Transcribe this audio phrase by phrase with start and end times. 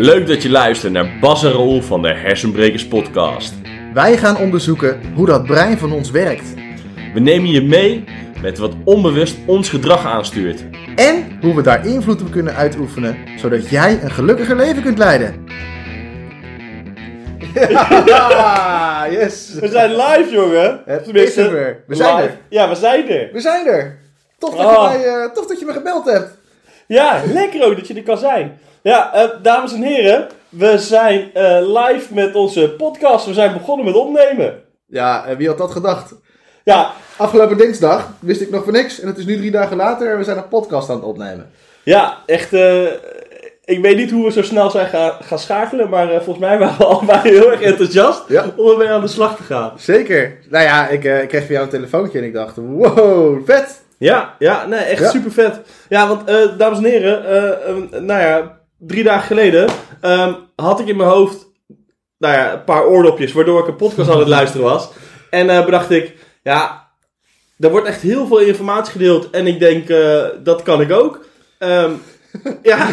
[0.00, 3.54] Leuk dat je luistert naar Bas en Roel van de Hersenbrekers podcast.
[3.94, 6.54] Wij gaan onderzoeken hoe dat brein van ons werkt.
[7.14, 8.04] We nemen je mee
[8.42, 10.64] met wat onbewust ons gedrag aanstuurt.
[10.96, 15.44] En hoe we daar invloed op kunnen uitoefenen, zodat jij een gelukkiger leven kunt leiden.
[18.06, 19.54] Ja, yes.
[19.60, 20.82] We zijn live, jongen.
[20.86, 21.82] Het is er weer.
[21.86, 22.28] We zijn live.
[22.28, 22.38] er.
[22.48, 23.30] Ja, we zijn er.
[23.32, 23.98] We zijn er.
[24.38, 24.92] Tof dat, Oh.
[24.92, 26.30] je, mij, eh, tof dat je me gebeld hebt.
[26.86, 28.58] Ja, lekker ook dat je er kan zijn.
[28.82, 33.26] Ja, eh, dames en heren, we zijn eh, live met onze podcast.
[33.26, 34.62] We zijn begonnen met opnemen.
[34.86, 36.14] Ja, en wie had dat gedacht?
[36.64, 39.00] Ja, Afgelopen dinsdag wist ik nog van niks.
[39.00, 41.50] En het is nu drie dagen later en we zijn een podcast aan het opnemen.
[41.82, 42.52] ja echt.
[42.52, 42.82] eh,
[43.64, 46.58] ik weet niet hoe we zo snel zijn gaan, gaan schakelen, maar eh, volgens mij
[46.58, 48.44] waren we allebei heel erg enthousiast Ja.
[48.56, 49.72] om ermee aan de slag te gaan.
[49.76, 50.38] Zeker.
[50.48, 53.80] Nou ja, ik, eh, ik kreeg van jou een telefoontje en ik dacht, wow, vet.
[53.98, 55.08] Ja, ja, nee, echt Ja.
[55.10, 55.60] super vet.
[55.88, 59.68] Ja, want eh, dames en heren, eh, eh, nou ja, drie dagen geleden
[60.00, 61.46] ehm, had ik in mijn hoofd,
[62.18, 64.90] nou ja, een paar oordopjes, waardoor ik een podcast aan het luisteren was.
[65.30, 66.88] En eh, bedacht ik, ja,
[67.58, 71.24] er wordt echt heel veel informatie gedeeld en ik denk, eh, dat kan ik ook.
[71.58, 71.90] Ehm,
[72.62, 72.88] ja,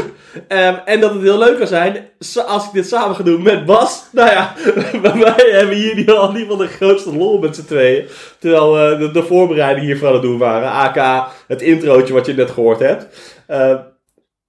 [0.48, 2.10] ehm, en dat het heel leuk kan zijn
[2.46, 4.04] als ik dit samen ga doen met Bas.
[4.12, 4.54] Nou ja,
[5.02, 8.06] wij hebben hier in ieder geval de grootste lol met z'n tweeën.
[8.40, 10.72] Terwijl we de, de voorbereiding hiervoor aan het doen waren.
[10.72, 13.08] AK, het introotje wat je net gehoord hebt.
[13.48, 13.76] Eh,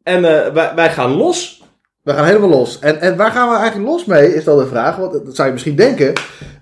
[0.09, 1.63] en eh, wij, wij gaan los.
[2.03, 2.79] We gaan helemaal los.
[2.79, 4.97] En, en waar gaan we eigenlijk los mee, is dan de vraag.
[4.97, 6.13] Want dat zou je misschien denken.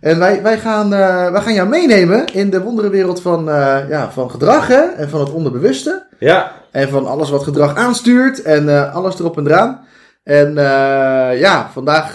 [0.00, 4.10] En wij, wij, gaan, eh, wij gaan jou meenemen in de wonderenwereld van, eh, ja,
[4.10, 4.80] van gedrag hè?
[4.80, 6.06] en van het onderbewuste.
[6.18, 9.84] Ja, En van alles wat gedrag aanstuurt en alles erop en eraan.
[10.24, 10.54] En
[11.38, 12.12] ja, vandaag,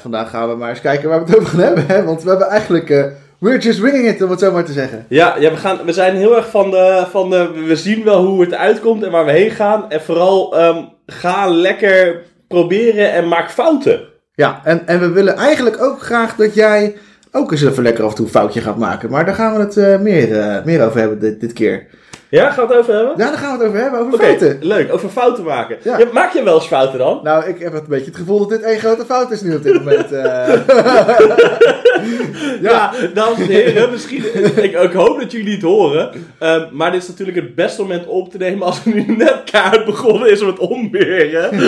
[0.00, 1.86] vandaag gaan we maar eens kijken waar we het over gaan hebben.
[1.86, 2.04] Hè?
[2.04, 2.88] Want we hebben eigenlijk,
[3.44, 5.06] we're just winging it, om het zo maar te zeggen.
[5.08, 7.50] ja, ja we, gaan, we zijn heel erg van de, van de...
[7.66, 9.90] We zien wel hoe het uitkomt en waar we heen gaan.
[9.90, 14.00] En vooral, ehm, ga lekker proberen en maak fouten.
[14.34, 16.96] Ja, en, en we willen eigenlijk ook graag dat jij
[17.32, 19.10] ook eens even lekker af en toe een foutje gaat maken.
[19.10, 21.86] Maar daar gaan we het eh, meer, eh, meer over hebben dit, dit keer.
[22.34, 23.14] Ja, gaan we het over hebben?
[23.16, 24.58] Ja, daar gaan we het over hebben, over fouten.
[24.60, 24.92] leuk.
[24.92, 25.76] Over fouten maken.
[25.82, 25.98] Ja.
[25.98, 27.20] Ja, maak je wel eens fouten dan?
[27.22, 29.62] Nou, ik heb een beetje het gevoel dat dit één grote fout is nu op
[29.62, 30.12] dit moment.
[30.12, 30.54] eh.
[32.60, 34.24] Ja, dames en heren, misschien,
[34.64, 36.10] ik, ik hoop dat jullie het horen.
[36.38, 39.04] Ehm, maar dit is natuurlijk het beste moment om op te nemen als er nu
[39.16, 41.32] net kaart begonnen is met onweer.
[41.32, 41.48] Hè?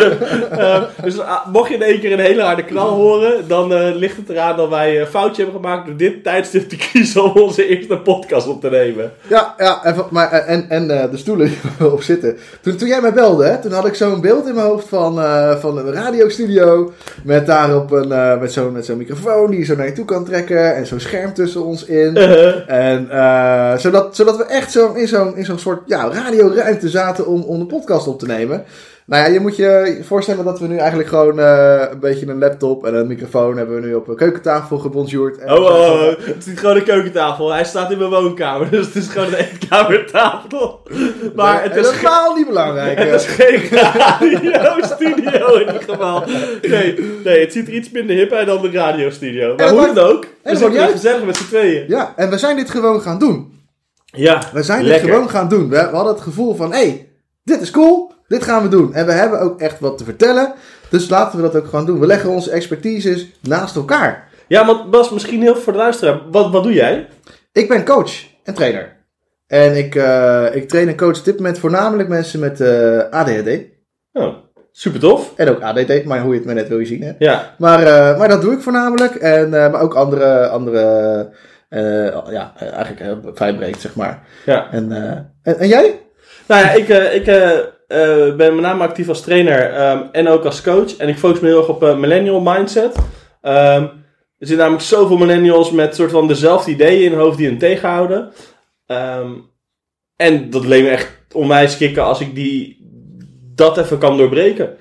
[0.61, 3.95] Ehm, dus ah, mocht je in één keer een hele harde knal horen, dan eh,
[3.95, 7.43] ligt het eraan dat wij een foutje hebben gemaakt door dit tijdstip te kiezen om
[7.43, 9.13] onze eerste podcast op te nemen.
[9.27, 12.37] Ja, ja en, maar, eh, en, en eh, de stoelen die we op zitten.
[12.61, 15.21] Toen, toen jij mij belde, hè, toen had ik zo'n beeld in mijn hoofd van,
[15.21, 16.93] eh, van een radiostudio.
[17.23, 20.05] Met daarop een, eh, met zo'n met zo'n microfoon die je zo naar je toe
[20.05, 20.75] kan trekken.
[20.75, 22.17] En zo'n scherm tussen ons in.
[22.17, 27.27] Uh, En zodat, zodat we echt zo in zo'n in zo'n soort ja, radioruimte zaten
[27.27, 28.65] om, om een podcast op te nemen.
[29.07, 32.39] Nou ja, je moet je voorstellen dat we nu eigenlijk gewoon eh, een beetje een
[32.39, 35.39] laptop en een microfoon hebben we nu op een keukentafel gebonjourd.
[35.39, 37.53] En oh, oh, oh, het is niet gewoon een keukentafel.
[37.53, 40.81] Hij staat in mijn woonkamer, dus het is gewoon een eetkamertafel.
[41.35, 42.99] Maar het is, helemaal niet belangrijk.
[43.05, 43.15] Het eh.
[43.15, 43.79] is geen
[44.53, 46.25] radiostudio in ieder geval.
[46.63, 49.55] Nee, nee, het ziet er iets minder hip uit dan de radiostudio.
[49.57, 51.85] Maar hoe dan ook, we niet hier gezellig met z'n tweeën.
[51.89, 53.55] Ja, en we zijn dit gewoon gaan doen.
[54.05, 55.07] Ja, We zijn lekker.
[55.07, 55.69] dit gewoon gaan doen.
[55.69, 57.09] We, we hadden het gevoel van, hé, hey,
[57.45, 58.95] dit is cool, dit gaan we doen.
[58.95, 60.53] En we hebben ook echt wat te vertellen.
[60.89, 62.01] Dus laten we dat ook gewoon doen.
[62.01, 64.29] We leggen onze expertises naast elkaar.
[64.49, 66.21] Ja, want Bas, misschien heel voor de luisteraar.
[66.31, 67.09] Wat, wat doe jij?
[67.53, 68.13] Ik ben coach
[68.45, 68.97] en trainer.
[69.47, 73.49] En ik, eh, ik train en coach op dit moment voornamelijk mensen met eh, ADHD.
[74.13, 74.35] Oh,
[74.73, 75.33] super tof.
[75.37, 77.03] En ook ADD, maar hoe je het maar net wil je zien.
[77.03, 77.13] Hè?
[77.19, 79.15] Ja, Maar, eh, maar dat doe ik voornamelijk.
[79.15, 80.81] En, maar ook andere, andere
[82.31, 84.23] ja, eigenlijk vrij breed, zeg maar.
[84.45, 84.71] ja.
[84.71, 84.93] En,
[85.43, 86.01] en, en jij?
[86.47, 86.89] Nou ja, ik,
[87.23, 87.27] ik
[88.37, 90.97] ben met name actief als trainer ehm, en ook als coach.
[90.97, 92.97] En ik focus me heel erg op eh, millennial mindset.
[93.43, 93.83] Ehm,
[94.39, 97.59] er zitten namelijk zoveel millennials met soort van dezelfde ideeën in hun hoofd die hen
[97.59, 98.33] tegenhouden.
[98.87, 99.33] Ehm,
[100.17, 102.77] en dat leek me echt onwijs kicken als ik die,
[103.55, 104.77] dat even kan doorbreken.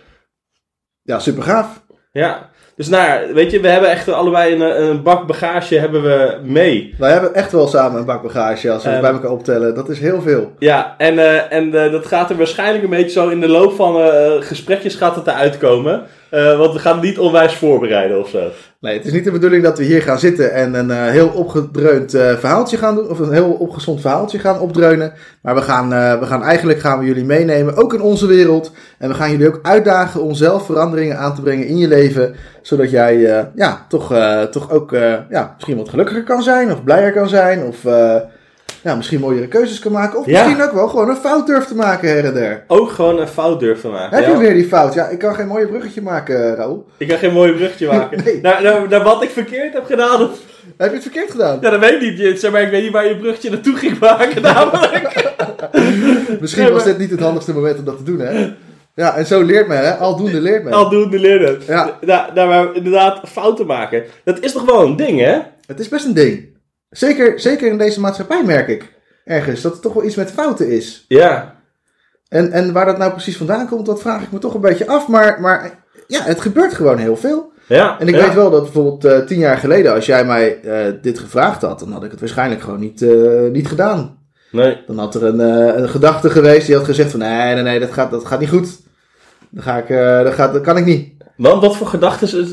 [1.01, 1.85] Ja, super gaaf.
[2.11, 6.01] Ja, dus nou ja, weet je, we hebben echt allebei een, een bak bagage hebben
[6.03, 6.95] we mee.
[6.97, 9.01] Wij hebben echt wel samen een bak bagage als we het Ehm.
[9.05, 9.75] bij elkaar optellen.
[9.75, 10.51] Dat is heel veel.
[10.59, 13.73] Ja, en, eh, en eh, dat gaat er waarschijnlijk een beetje zo in de loop
[13.75, 16.03] van eh, gesprekjes gaat het eruit komen.
[16.35, 18.49] Eh, want we gaan niet onwijs voorbereiden of zo.
[18.79, 21.27] Nee, het is niet de bedoeling dat we hier gaan zitten en een eh, heel
[21.27, 23.09] opgedreund eh, verhaaltje gaan doen.
[23.09, 25.13] Of een heel opgezond verhaaltje gaan opdreunen.
[25.41, 25.89] Maar we gaan,
[26.19, 28.71] we gaan eigenlijk gaan we jullie meenemen, ook in onze wereld.
[28.97, 32.35] En we gaan jullie ook uitdagen om zelf veranderingen aan te brengen in je leven.
[32.61, 34.13] Zodat jij ja, toch,
[34.51, 34.91] toch ook
[35.29, 36.71] ja, misschien wat gelukkiger kan zijn.
[36.71, 37.63] Of blijer kan zijn.
[37.63, 37.83] Of
[38.85, 40.19] ja, misschien mooiere keuzes kan maken.
[40.19, 42.63] Of misschien ook wel gewoon een fout durft te maken her en der.
[42.67, 44.17] Ook gewoon een fout durven maken.
[44.17, 44.93] Heb je weer die fout?
[44.93, 46.85] Ja, ik kan geen mooie bruggetje maken, eh, Raoul.
[46.97, 48.23] Ik kan geen mooi bruggetje maken.
[48.23, 48.39] Nee.
[48.41, 50.29] naar, naar, naar wat ik verkeerd heb gedaan.
[50.77, 51.57] Heb je het verkeerd gedaan?
[51.61, 52.39] Ja, dat weet ik niet.
[52.39, 55.33] Zeg maar, ik weet niet waar je bruggetje naartoe ging maken namelijk.
[56.41, 58.53] Misschien Nee, was dit niet het handigste moment om dat te doen, hè?
[58.95, 59.93] Ja, en zo leert men, hè?
[59.93, 60.73] Aldoende leert men.
[60.73, 61.59] Aldoende leren.
[61.67, 61.97] Ja.
[62.05, 64.03] Ja, nou, maar inderdaad, fouten maken.
[64.23, 65.37] Dat is toch wel een ding, hè?
[65.67, 66.53] Het is best een ding.
[66.89, 68.93] Zeker, zeker in deze maatschappij merk ik
[69.25, 71.05] ergens dat het toch wel iets met fouten is.
[71.07, 71.55] Ja.
[72.27, 74.87] En, en waar dat nou precies vandaan komt, dat vraag ik me toch een beetje
[74.87, 75.07] af.
[75.07, 77.53] Maar, maar ja, het gebeurt gewoon heel veel.
[77.67, 77.99] Ja.
[77.99, 78.25] En ik ja.
[78.25, 81.79] weet wel dat bijvoorbeeld eh, tien jaar geleden, als jij mij eh, dit gevraagd had,
[81.79, 84.17] dan had ik het waarschijnlijk gewoon niet, eh, niet gedaan.
[84.51, 84.83] Nee.
[84.87, 85.39] Dan had er een,
[85.81, 88.49] een gedachte geweest die had gezegd van nee, nee, nee, dat gaat, dat gaat niet
[88.49, 88.79] goed.
[89.49, 89.87] Dan ga ik,
[90.23, 91.13] dat, gaat, dat kan ik niet.
[91.37, 92.45] Want wat voor gedachten...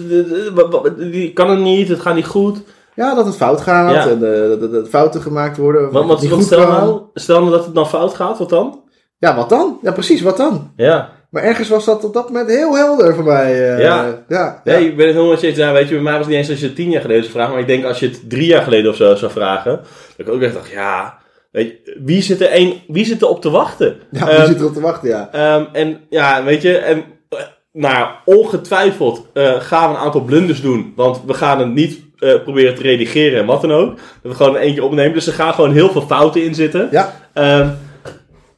[1.11, 2.62] Die kan het niet, het gaat niet goed.
[2.94, 4.08] Ja, dat het fout gaat Ja.
[4.08, 5.92] en eh, dat, fouten gemaakt worden.
[5.92, 7.00] Wat, wat, niet stel nou?
[7.14, 8.80] Stel nou dat het dan fout gaat, wat dan?
[9.18, 9.78] Ja, wat dan?
[9.82, 10.72] Ja, precies, wat dan?
[10.76, 11.10] Ja.
[11.30, 13.52] Maar ergens was dat op dat moment heel helder voor mij.
[13.74, 14.22] eh, Ja.
[14.28, 14.88] ja, Nee, ja.
[14.90, 15.56] ik ben het helemaal met je eens.
[15.56, 17.34] Weet je, bij mij was het niet eens als je het tien jaar geleden zou
[17.34, 17.52] vragen.
[17.52, 19.80] Maar ik denk als je het drie jaar geleden of zo zou vragen.
[20.16, 21.20] Dat ik ook echt dacht, ja...
[21.50, 23.96] Weet je, wie zit er, een, wie zit er op te wachten?
[24.10, 25.28] Ja, die Ehm, zit erop te wachten, ja.
[25.32, 27.38] Ehm, en ja, weet je, en, eh,
[27.72, 29.26] nou, ongetwijfeld
[29.58, 30.92] gaan we een aantal blunders doen.
[30.96, 33.96] Want we gaan het niet eh, proberen te redigeren en wat dan ook.
[33.96, 35.12] Dat we gewoon keer opnemen.
[35.12, 36.88] Dus er gaan gewoon heel veel fouten in zitten.
[36.90, 37.69] Ja, Ehm,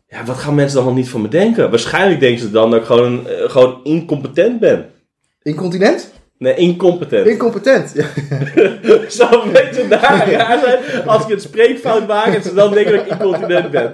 [0.06, 1.70] ja, wat gaan mensen dan wel niet van me denken?
[1.70, 4.90] Waarschijnlijk denken ze dan dat ik gewoon, eh, gewoon incompetent ben.
[5.42, 6.12] incontinent?
[6.38, 7.26] Nee, incompetent.
[7.26, 7.92] Incompetent.
[7.94, 8.04] Ja.
[9.08, 12.92] Zou een beetje daar raar zijn als ik een spreekfout maak en ze dan denken
[12.96, 13.92] dat ik incontinent ben.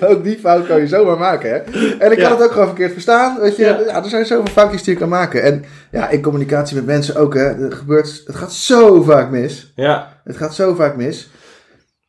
[0.10, 1.56] ook die fout kan je zomaar maken, hè.
[1.98, 2.28] En ik Ja.
[2.28, 3.62] kan het ook gewoon verkeerd verstaan, weet je.
[3.64, 3.78] Ja.
[3.80, 4.02] Ja.
[4.02, 5.42] er zijn zoveel foutjes die je kan maken.
[5.42, 7.64] En ja, in communicatie met mensen ook, hè.
[7.64, 9.72] Er gebeurt, het gaat zo vaak mis.
[9.74, 11.30] Ja, Het gaat zo vaak mis.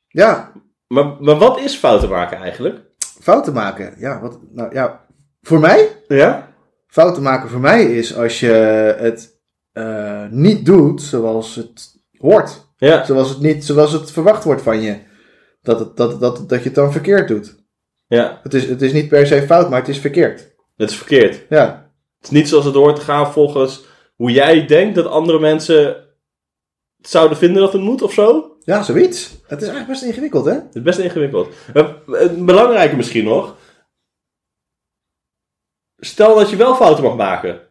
[0.08, 0.52] Ja,
[0.88, 2.80] maar, maar wat is fouten maken eigenlijk?
[3.22, 3.94] fouten maken.
[3.98, 5.00] Ja, wat, nou ja,
[5.42, 5.88] voor mij...
[6.08, 6.52] Ja?
[6.94, 8.52] Fouten maken voor mij is als je
[8.98, 9.42] het
[9.72, 12.72] eh, niet doet zoals het hoort.
[12.78, 14.98] Ja, Zoals het, niet, zoals het verwacht wordt van je.
[15.62, 17.56] Dat, het, dat, dat, dat je het dan verkeerd doet.
[18.08, 18.40] ja.
[18.44, 20.54] Het is, het is niet per se fout, maar het is verkeerd.
[20.76, 21.46] Dat is verkeerd.
[21.50, 23.84] Ja, Het is niet zoals het hoort te gaan volgens
[24.16, 25.86] hoe jij denkt dat andere mensen
[26.98, 28.56] het zouden vinden dat het moet of zo.
[28.60, 29.30] ja zoiets.
[29.48, 30.54] Het is eigenlijk best ingewikkeld, hè?
[30.54, 31.54] Het is best ingewikkeld.
[31.74, 33.56] Maar Het belangrijke misschien nog.
[36.06, 37.62] Stel dat je wel fouten mag maken.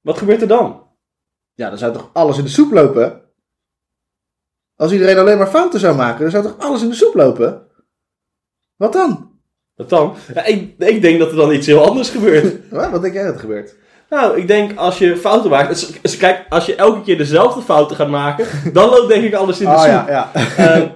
[0.00, 0.82] Wat gebeurt er dan?
[1.54, 3.20] Ja, dan zou toch alles in de soep lopen?
[4.76, 7.66] Als iedereen alleen maar fouten zou maken, dan zou toch alles in de soep lopen?
[8.76, 9.30] Wat dan?
[9.74, 10.16] Wat dan?
[10.34, 12.68] Ja, ik, ik denk dat er dan iets heel anders gebeurt.
[12.90, 13.74] Wat, denk jij dat er gebeurt?
[14.10, 15.68] Nou, ik denk als je fouten maakt.
[15.68, 18.46] dus- dus kijk, als je elke keer dezelfde fouten gaat maken.
[18.72, 19.88] dan loopt denk ik alles in de Oh soep.
[19.90, 20.30] ja, ja.
[20.56, 20.88] Ehm,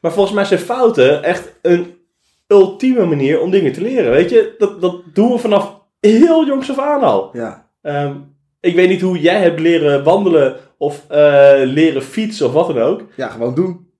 [0.00, 1.98] maar volgens mij zijn fouten echt een
[2.46, 4.10] ultieme manier om dingen te leren.
[4.10, 7.30] Weet je, dat, dat doen we vanaf heel jongs af aan al.
[7.32, 7.70] ja.
[7.82, 8.16] Ehm,
[8.60, 12.78] ik weet niet hoe jij hebt leren wandelen of eh, leren fietsen of wat dan
[12.78, 13.02] ook.
[13.16, 13.92] Ja, gewoon doen.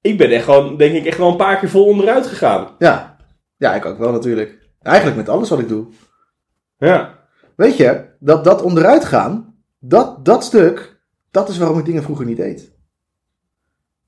[0.00, 2.68] Ik ben echt gewoon, denk ik, echt wel een paar keer vol onderuit gegaan.
[2.78, 3.16] Ja.
[3.56, 4.58] Ja, ik ook wel natuurlijk.
[4.82, 5.86] Eigenlijk met alles wat ik doe.
[6.78, 7.26] Ja.
[7.56, 11.00] Weet je, dat, dat onderuit gaan, dat, dat stuk,
[11.30, 12.72] dat is waarom ik dingen vroeger niet deed.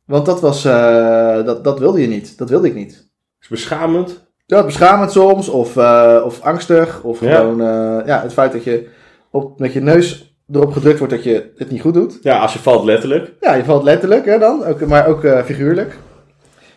[0.05, 2.39] Want dat was, eh, dat, dat wilde je niet.
[2.39, 3.11] Dat wilde ik niet.
[3.41, 4.26] is beschamend.
[4.47, 7.37] Ja, beschamend soms, of, eh, of angstig, of Ja.
[7.37, 8.89] gewoon eh, ja, het feit dat je
[9.31, 12.19] op, met je neus erop gedrukt wordt dat je het niet goed doet.
[12.23, 13.33] Ja, als je valt letterlijk.
[13.41, 15.97] Ja, je valt letterlijk hè, dan, ook, maar ook eh, figuurlijk.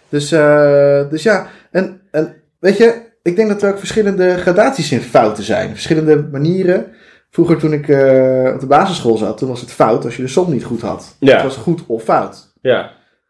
[0.09, 0.29] Dus,
[1.09, 5.43] dus ja, en, en weet je, ik denk dat er ook verschillende gradaties in fouten
[5.43, 5.69] zijn.
[5.69, 6.85] Verschillende manieren.
[7.29, 7.81] Vroeger toen ik
[8.53, 11.15] op de basisschool zat, toen was het fout als je de som niet goed had.
[11.19, 11.33] Ja.
[11.33, 12.51] Het was goed of fout.
[12.61, 12.81] Ja.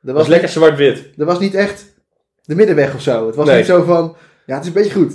[0.01, 1.09] Dat was, was lekker zwart-wit.
[1.17, 1.93] er was niet echt
[2.41, 3.25] de middenweg of zo.
[3.25, 3.57] Het was Nee.
[3.57, 4.15] niet zo van,
[4.49, 5.13] ja, het is een beetje goed.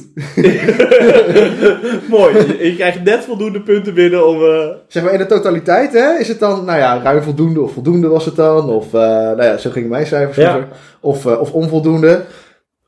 [2.17, 2.35] Mooi.
[2.65, 4.43] Je, krijgt net voldoende punten binnen om...
[4.43, 7.73] eh, Zeg maar in de totaliteit, hè, is het dan, nou ja, ruim voldoende of
[7.73, 8.69] voldoende was het dan.
[8.69, 10.69] Of, eh, nou ja, zo gingen mijn cijfers Ja.
[11.01, 12.25] Of, eh, of onvoldoende.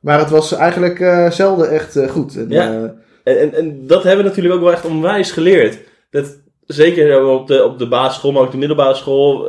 [0.01, 0.99] Maar het was eigenlijk
[1.33, 2.37] zelden echt goed.
[2.37, 2.95] En, Ja.
[3.25, 5.79] En, en, en dat hebben we natuurlijk ook wel echt onwijs geleerd.
[6.11, 9.49] Dat, zeker op de, op de basisschool, maar ook de middelbare school.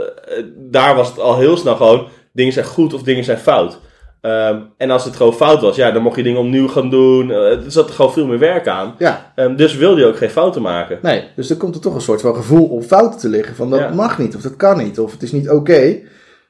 [0.55, 2.07] daar was het al heel snel gewoon...
[2.33, 3.79] Dingen zijn goed of dingen zijn fout.
[4.21, 7.31] Ehm, en als het gewoon fout was, ja, dan mocht je dingen opnieuw gaan doen.
[7.31, 8.95] Eh, er zat er gewoon veel meer werk aan.
[8.97, 10.99] ja, Ehm, dus wilde je ook geen fouten maken.
[11.01, 11.23] nee.
[11.35, 13.55] Dus er komt er toch een soort van gevoel op fouten te liggen.
[13.55, 13.93] Van dat Ja.
[13.93, 15.97] mag niet, of dat kan niet, of het is niet oké.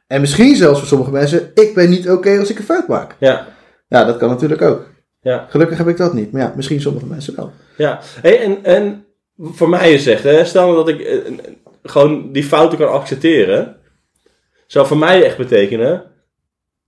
[0.07, 3.15] En misschien zelfs voor sommige mensen, ik ben niet oké als ik een fout maak.
[3.19, 3.47] Ja,
[3.89, 4.85] Ja, dat kan natuurlijk ook.
[5.21, 5.45] ja.
[5.49, 6.31] Gelukkig heb ik dat niet.
[6.31, 7.51] Maar ja, misschien sommige mensen wel.
[7.77, 9.05] Ja, hey, en, en
[9.39, 11.17] voor mij is echt, hè, stel nou dat ik eh,
[11.83, 13.75] gewoon die fouten kan accepteren,
[14.67, 16.03] zou voor mij echt betekenen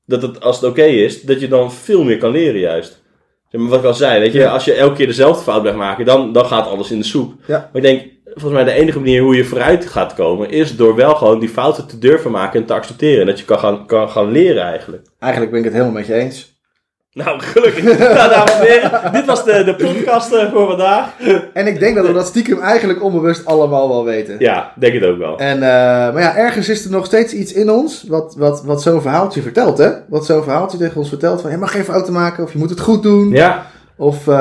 [0.10, 3.02] dat het, als het oké is, dat je dan veel meer kan leren juist.
[3.50, 4.52] Zeg maar wat ik al zei, weet je, Ja.
[4.52, 7.34] als je elke keer dezelfde fout blijft maken, dan, dan gaat alles in de soep.
[7.48, 7.58] Ja.
[7.74, 10.96] Maar ik denk, volgens mij de enige manier hoe je vooruit gaat komen, is door
[10.96, 13.20] wel gewoon die fouten te durven maken en te accepteren.
[13.22, 15.04] En dat je kan gaan, kan gaan leren eigenlijk.
[15.20, 16.59] Eigenlijk ben ik het helemaal met je eens.
[17.14, 17.84] Nou, gelukkig.
[17.84, 21.14] nou, dames en heren, dit was de, de podcast eh, voor vandaag.
[21.54, 24.36] En ik denk dat we dat stiekem eigenlijk onbewust allemaal wel weten.
[24.40, 25.38] Ja, denk het ook wel.
[25.38, 25.60] En, eh,
[26.14, 29.42] maar ja, ergens is er nog steeds iets in ons wat, wat, wat zo'n verhaaltje
[29.42, 29.90] vertelt, hè?
[30.10, 32.70] Wat zo'n verhaaltje tegen ons vertelt van je mag geen fouten maken of je moet
[32.70, 33.30] het goed doen.
[33.32, 33.66] Ja,
[33.98, 34.34] Of eh,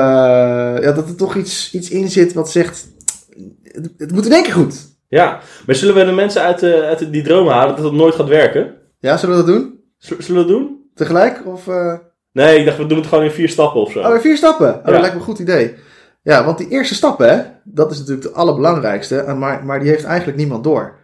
[0.81, 2.87] ja, dat er toch iets, iets in zit wat zegt,
[3.63, 4.75] het, het moet in één keer goed.
[5.07, 5.39] ja.
[5.65, 8.27] Maar zullen we de mensen uit, de, uit die dromen halen dat het nooit gaat
[8.27, 8.73] werken?
[8.99, 9.79] Ja, zullen we dat doen?
[9.97, 10.77] Z- Zullen we dat doen?
[10.95, 11.41] Tegelijk?
[11.45, 11.67] Of,
[12.31, 13.99] Nee, ik dacht we doen het gewoon in vier stappen of zo.
[13.99, 14.67] Oh, weer vier stappen.
[14.69, 14.91] Oh, Ja.
[14.91, 15.75] dat lijkt me een goed idee.
[16.23, 19.33] Ja, want die eerste stappen, hè, dat is natuurlijk de allerbelangrijkste.
[19.37, 20.97] Maar, maar die heeft eigenlijk niemand door.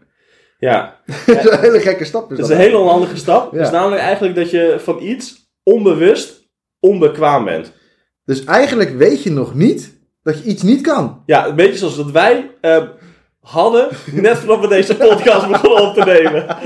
[0.60, 2.30] Ja, dat is een hele gekke stap.
[2.30, 3.54] dat is een hele onhandige stap.
[3.54, 3.62] Ja.
[3.62, 7.72] Is namelijk eigenlijk dat je van iets onbewust onbekwaam bent.
[8.26, 11.24] Dus eigenlijk weet je nog niet dat je iets niet kan.
[11.26, 12.84] Ja, een beetje zoals dat wij eh,
[13.46, 16.58] hadden, net voordat we deze podcast begonnen op te nemen.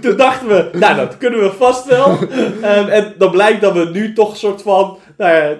[0.00, 2.18] Toen dachten we, nou dat kunnen we vast wel.
[2.62, 5.56] Ehm, en dan blijkt dat we nu toch een soort van, nou ja,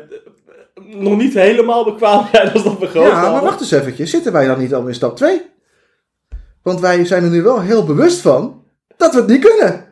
[0.85, 3.43] nog niet helemaal bekwaam zijn als dat we gehoopt Ja, maar hadden.
[3.43, 4.11] wacht eens eventjes.
[4.11, 5.43] Zitten wij dan niet al in stap 2?
[6.63, 8.63] Want wij zijn er nu wel heel bewust van
[8.97, 9.85] dat we het niet kunnen.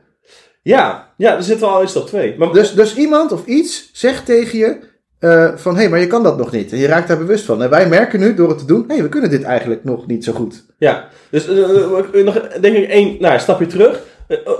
[0.62, 2.35] Ja, ja, dan zitten we al in stap 2.
[2.38, 4.78] Maar Dus, dus iemand of iets zegt tegen je
[5.18, 5.75] eh, van...
[5.75, 6.73] hé, hey, maar je kan dat nog niet.
[6.73, 7.62] En je raakt daar bewust van.
[7.62, 8.85] En wij merken nu door het te doen...
[8.87, 10.64] hé, hey, we kunnen dit eigenlijk nog niet zo goed.
[10.78, 14.02] Ja, dus eh, eh, nog denk ik één nou, stapje terug.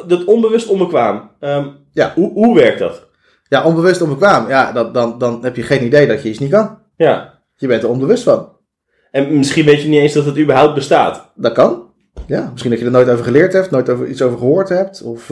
[0.07, 1.31] Dat onbewust onbekwaam.
[1.41, 2.13] Ehm, Ja.
[2.15, 3.07] hoe, hoe werkt dat?
[3.49, 4.49] Ja, onbewust onbekwaam.
[4.49, 6.79] Ja, dat, dan, dan heb je geen idee dat je iets niet kan.
[6.97, 7.35] Ja.
[7.57, 8.49] Je bent er onbewust van.
[9.11, 11.31] En misschien weet je niet eens dat het überhaupt bestaat.
[11.35, 11.85] Dat kan.
[12.27, 15.03] Ja, misschien dat je er nooit over geleerd hebt, nooit over, iets over gehoord hebt.
[15.03, 15.29] Of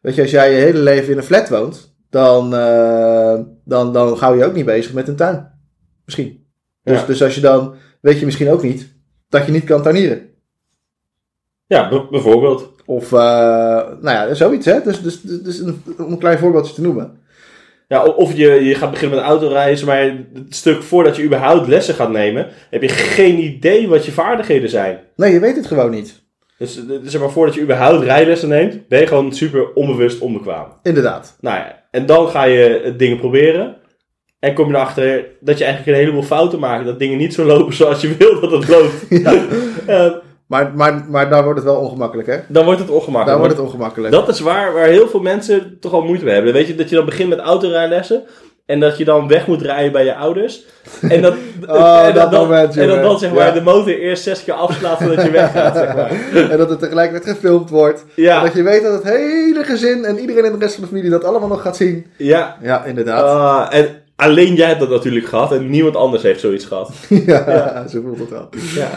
[0.00, 4.16] weet je, als jij je hele leven in een flat woont, dan, eh, dan, dan
[4.18, 5.52] hou je ook niet bezig met een tuin.
[6.04, 6.46] Misschien.
[6.82, 7.06] Dus, Ja.
[7.06, 8.94] dus als je dan, weet je misschien ook niet
[9.28, 10.20] dat je niet kan tuinieren.
[11.66, 12.72] Ja, bijvoorbeeld.
[12.84, 13.18] Of, eh,
[14.00, 14.80] nou ja, zoiets hè.
[14.82, 17.18] Dus, dus, dus, een, om een klein voorbeeldje te noemen.
[17.88, 19.98] Ja, of je, je gaat beginnen met autoreizen, maar
[20.34, 24.68] het stuk voordat je überhaupt lessen gaat nemen, heb je geen idee wat je vaardigheden
[24.68, 25.00] zijn.
[25.16, 26.22] Nee, je weet het gewoon niet.
[26.58, 30.68] Dus, eh, zeg maar, voordat je überhaupt rijlessen neemt, ben je gewoon super onbewust onbekwaam.
[30.82, 31.36] Inderdaad.
[31.40, 33.76] Nou ja, en dan ga je eh, dingen proberen.
[34.38, 36.84] En kom je erachter dat je eigenlijk een heleboel fouten maakt.
[36.84, 39.06] Dat dingen niet zo lopen zoals je wil dat het loopt.
[39.86, 40.24] Ja.
[40.46, 42.38] Maar, maar, maar daar wordt het wel ongemakkelijk hè.
[42.48, 43.26] dan wordt het ongemakkelijk.
[43.26, 44.12] Daar wordt het ongemakkelijk.
[44.12, 46.52] Dat is waar, waar heel veel mensen toch al moeite mee hebben.
[46.52, 48.22] Weet je, dat je dan begint met autorijlessen.
[48.66, 50.62] En dat je dan weg moet rijden bij je ouders.
[51.08, 51.34] En dat,
[51.66, 53.52] Oh, en dat dan, moment, en dat dan zeg maar Ja.
[53.52, 55.76] de motor eerst zes keer afslaat voordat je weggaat.
[55.76, 56.10] Zeg maar.
[56.50, 58.04] en dat het tegelijkertijd gefilmd wordt.
[58.14, 60.88] Ja, Dat je weet dat het hele gezin en iedereen in de rest van de
[60.90, 62.06] familie dat allemaal nog gaat zien.
[62.16, 62.56] ja.
[62.62, 63.22] Ja, inderdaad.
[63.24, 65.52] Ah, en alleen jij hebt dat natuurlijk gehad.
[65.52, 66.90] En niemand anders heeft zoiets gehad.
[67.26, 68.48] ja, zo voelt het wel.
[68.74, 68.88] Ja.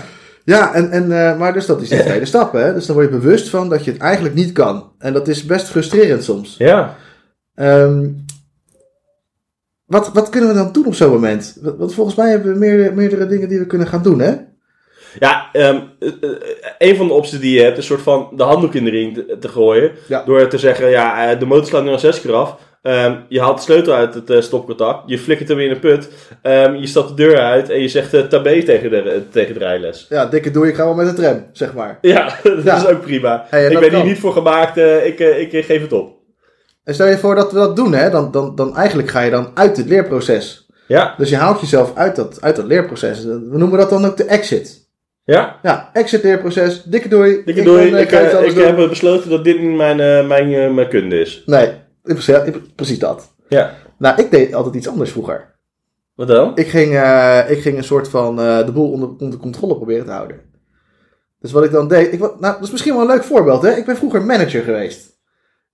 [0.46, 2.54] Ja, en, en, eh, maar dus dat is de tweede stap.
[2.54, 2.74] Hè?
[2.74, 4.92] Dus dan word je bewust van dat je het eigenlijk niet kan.
[5.00, 6.56] En dat is best frustrerend soms.
[6.58, 6.96] Ja.
[7.56, 8.06] Ehm,
[9.90, 11.58] wat, wat kunnen we dan doen op zo'n moment?
[11.78, 14.34] Want volgens mij hebben we meerdere, meerdere dingen die we kunnen gaan doen, hè?
[15.20, 16.10] Ja, ehm, eh,
[16.78, 18.90] een van de opties die je hebt is een soort van de handdoek in de
[18.90, 19.92] ring te, te gooien.
[20.08, 20.24] Ja.
[20.26, 22.58] Door te zeggen, ja, eh, de motor slaat nu al zes keer af.
[22.82, 25.04] Ehm, je haalt de sleutel uit het eh, stopcontact.
[25.10, 26.10] Je flikkert hem in een put.
[26.42, 29.60] Ehm, je stapt de deur uit en je zegt eh, tabé tegen de, tegen de
[29.60, 30.06] rijles.
[30.10, 31.98] Ja, dikke doe ik ga wel met de tram, zeg maar.
[32.02, 32.76] Ja, dat Ja.
[32.78, 33.46] is ook prima.
[33.50, 34.78] Hey, ik ben hier niet voor gemaakt.
[35.04, 36.19] ik, ik geef het op.
[36.90, 38.10] En stel je voor dat we dat doen, hè?
[38.10, 40.68] Dan, dan, dan eigenlijk ga je dan uit het leerproces.
[40.88, 43.24] Ja, Dus je haalt jezelf uit dat, uit dat leerproces.
[43.24, 44.90] We noemen dat dan ook de exit.
[45.24, 45.60] ja.
[45.62, 46.84] Ja, exit leerproces.
[46.84, 47.42] Dikke doei.
[47.46, 47.90] Dikke doei.
[47.90, 51.20] ben, eh, Ik, eh, ik heb besloten dat dit niet mijn, eh, mijn, mijn kunde
[51.20, 51.44] is.
[51.46, 51.72] Nee,
[52.76, 53.34] precies, dat.
[53.48, 53.74] Ja.
[53.98, 55.56] Nou, ik deed altijd iets anders vroeger.
[56.16, 56.52] Wat dan?
[56.56, 56.92] Ik ging,
[57.50, 60.40] ik ging een soort van de boel onder, onder controle proberen te houden.
[61.40, 62.14] Dus wat ik dan deed...
[62.14, 63.72] Ik, nou, dat is misschien wel een leuk voorbeeld, hè?
[63.72, 65.18] Ik ben vroeger manager geweest.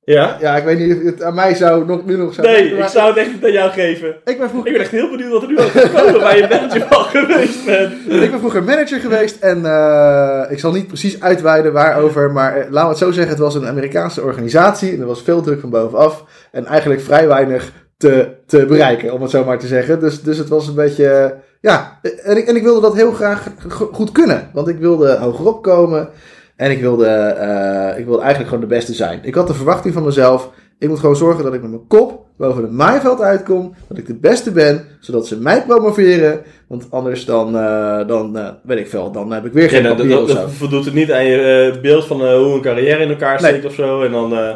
[0.06, 0.38] Ja?
[0.42, 2.88] Ja, ik weet niet of het aan mij zou nog, nu nog zou Nee, ik
[2.88, 4.16] zou het echt niet aan jou geven.
[4.26, 6.38] ik ben vroeger Ik ben echt heel benieuwd wat er nu al gaat komen waar
[6.38, 7.92] je manager van geweest bent.
[8.24, 12.62] Ik ben vroeger manager geweest en eh, ik zal niet precies uitweiden waarover, maar eh,
[12.70, 15.60] laten we het zo zeggen, het was een Amerikaanse organisatie en er was veel druk
[15.60, 20.00] van bovenaf en eigenlijk vrij weinig te, te bereiken, om het zo maar te zeggen.
[20.00, 21.30] Dus, dus het was een beetje, eh,
[21.62, 25.16] ja, en ik, en ik wilde dat heel graag go- goed kunnen, want ik wilde
[25.18, 26.10] hogerop komen
[26.56, 29.20] en ik wilde, eh, ik wilde eigenlijk gewoon de beste zijn.
[29.22, 32.24] Ik had de verwachting van mezelf, ik moet gewoon zorgen dat ik met mijn kop
[32.38, 37.26] boven het maaiveld uitkom, dat ik de beste ben, zodat ze mij promoveren, want anders
[37.26, 40.28] dan, eh, dan eh, weet ik veel, dan heb ik weer Ja, geen dat, papier
[40.28, 43.50] dat, voldoet het niet aan je beeld van hoe een carrière in elkaar Nee.
[43.52, 44.04] steekt of zo.
[44.04, 44.56] En dan, eh,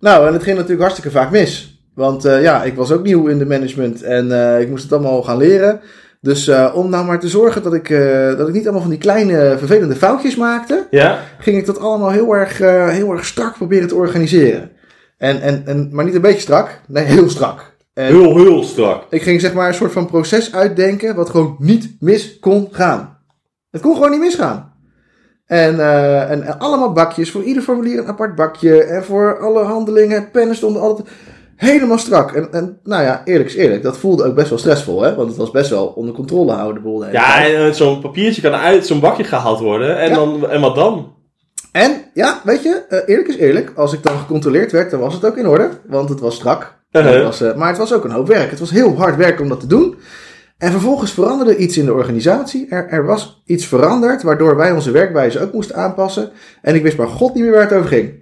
[0.00, 1.78] Nou, en het ging natuurlijk hartstikke vaak mis.
[1.94, 4.92] Want eh, ja, ik was ook nieuw in de management en eh, ik moest het
[4.92, 5.80] allemaal gaan leren.
[6.20, 8.90] Dus eh, om nou maar te zorgen dat ik, eh, dat ik niet allemaal van
[8.90, 11.18] die kleine vervelende foutjes maakte, Ja?
[11.38, 14.70] ging ik dat allemaal heel erg, eh, heel erg strak proberen te organiseren.
[15.18, 17.76] En, en, en, maar niet een beetje strak, nee, heel strak.
[17.94, 19.02] En Heel, heel strak.
[19.10, 23.18] ik ging zeg maar een soort van proces uitdenken wat gewoon niet mis kon gaan.
[23.70, 24.72] Het kon gewoon niet misgaan.
[25.46, 25.80] En,
[26.28, 28.82] en, en allemaal bakjes, voor ieder formulier een apart bakje.
[28.84, 31.08] En voor alle handelingen, pennen stonden altijd
[31.58, 32.32] helemaal strak.
[32.32, 35.14] En, en nou ja, eerlijk is eerlijk, dat voelde ook best wel stressvol, hè?
[35.14, 36.98] Want het was best wel onder controle houden, de boel.
[36.98, 37.54] de hele Ja, tijd.
[37.54, 39.98] en eh, zo'n papiertje kan uit zo'n bakje gehaald worden.
[39.98, 40.14] En, Ja.
[40.14, 41.16] dan, en wat dan?
[41.72, 45.14] En ja, weet je, eh, eerlijk is eerlijk, als ik dan gecontroleerd werd, dan was
[45.14, 45.70] het ook in orde.
[45.86, 46.76] Want het was strak.
[46.92, 47.12] Uh-huh.
[47.12, 48.50] Het was, eh, maar het was ook een hoop werk.
[48.50, 49.96] Het was heel hard werk om dat te doen.
[50.58, 52.66] En vervolgens veranderde iets in de organisatie.
[52.68, 56.30] Er, er was iets veranderd, waardoor wij onze werkwijze ook moesten aanpassen.
[56.62, 58.12] En ik wist maar god niet meer waar het over ging.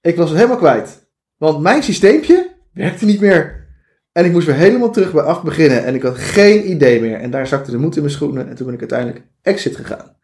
[0.00, 1.07] Ik was het helemaal kwijt.
[1.38, 3.66] Want mijn systeempje werkte niet meer.
[4.12, 5.84] En ik moest weer helemaal terug bij af beginnen.
[5.84, 7.20] En ik had geen idee meer.
[7.20, 8.48] En daar zakte de moed in mijn schoenen.
[8.48, 10.16] En toen ben ik uiteindelijk exit gegaan.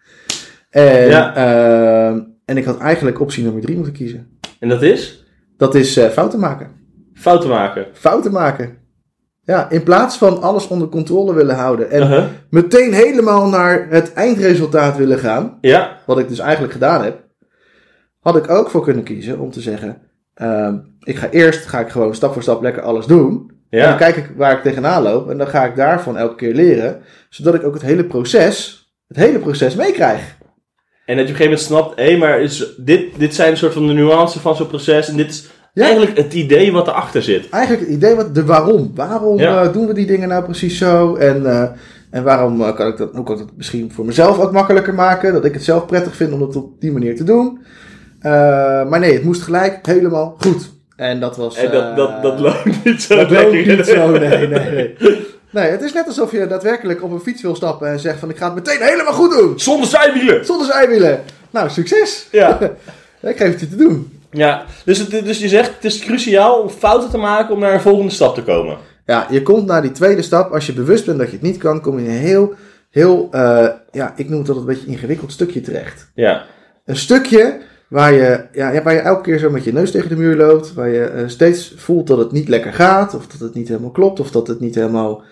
[0.71, 1.35] En, Ja.
[1.37, 4.38] ehm, en ik had eigenlijk optie nummer drie moeten kiezen.
[4.61, 5.25] En dat is?
[5.56, 6.71] Dat is eh, fouten maken.
[7.14, 7.87] Fouten maken.
[7.92, 8.76] Fouten maken.
[9.42, 11.90] Ja, in plaats van alles onder controle willen houden.
[11.90, 12.25] En Uh-huh.
[12.50, 15.59] meteen helemaal naar het eindresultaat willen gaan.
[15.61, 17.23] Ja, Wat ik dus eigenlijk gedaan heb.
[18.21, 19.99] Had ik ook voor kunnen kiezen om te zeggen.
[20.34, 23.52] Ehm, ik ga eerst ga ik gewoon stap voor stap lekker alles doen.
[23.70, 25.30] En dan kijk ik waar ik tegenaan loop.
[25.30, 27.00] En dan ga ik daarvan elke keer leren.
[27.28, 30.36] Zodat ik ook het hele proces, het hele proces meekrijg.
[31.06, 33.56] En dat je op een gegeven moment snapt, hé, maar is dit, dit zijn een
[33.56, 35.08] soort van de nuances van zo'n proces.
[35.08, 35.84] En dit is Ja.
[35.84, 37.48] eigenlijk het idee wat erachter zit.
[37.48, 38.90] Eigenlijk het idee, wat, de waarom.
[38.94, 39.62] Waarom Ja.
[39.62, 41.14] eh, doen we die dingen nou precies zo?
[41.14, 41.68] En, eh,
[42.10, 44.94] en waarom eh, kan ik dat, hoe kan ik dat misschien voor mezelf ook makkelijker
[44.94, 45.32] maken?
[45.32, 47.58] Dat ik het zelf prettig vind om dat op die manier te doen.
[48.25, 50.71] Eh, maar nee, het moest gelijk helemaal goed.
[50.97, 51.57] En dat was...
[51.57, 53.76] En dat, dat, dat eh, loopt niet zo dat loopt lekker.
[53.76, 54.97] niet zo, nee, nee, nee.
[55.50, 58.31] Nee, het is net alsof je daadwerkelijk op een fiets wil stappen en zegt van
[58.31, 59.61] ik ga het meteen helemaal goed doen.
[59.61, 60.45] Zonder zijwielen!
[60.45, 61.23] Zonder zijwielen.
[61.50, 62.28] Nou, succes.
[62.30, 62.58] Ja.
[63.21, 64.21] ik geef het je te doen.
[64.30, 64.65] ja.
[64.84, 67.80] Dus, het, dus je zegt, het is cruciaal om fouten te maken om naar een
[67.80, 68.76] volgende stap te komen.
[69.06, 70.52] Ja, je komt naar die tweede stap.
[70.52, 72.54] Als je bewust bent dat je het niet kan, kom je in een heel,
[72.91, 76.10] heel, eh, ja, ik noem het altijd een beetje ingewikkeld stukje terecht.
[76.15, 76.45] Ja.
[76.84, 77.60] Een stukje
[77.95, 80.75] waar je, ja, waar je elke keer zo met je neus tegen de muur loopt.
[80.75, 83.15] Waar je eh, steeds voelt dat het niet lekker gaat.
[83.15, 84.21] Of dat het niet helemaal klopt.
[84.21, 85.23] Of dat het niet helemaal,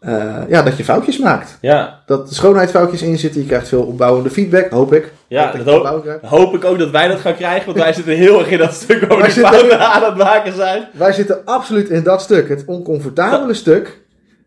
[0.00, 1.58] eh, ja, dat je foutjes maakt.
[1.60, 2.02] Ja.
[2.06, 3.40] Dat er schoonheidsfoutjes in zitten.
[3.40, 5.12] Je krijgt veel opbouwende feedback, hoop ik.
[5.28, 8.38] Ja, Dat hoop, hoop ik ook dat wij dat gaan krijgen, want wij zitten heel
[8.38, 10.88] erg in dat stuk Wij die zitten- fouten aan het maken zijn.
[10.92, 12.48] Wij zitten absoluut in dat stuk.
[12.48, 14.00] Het oncomfortabele stuk.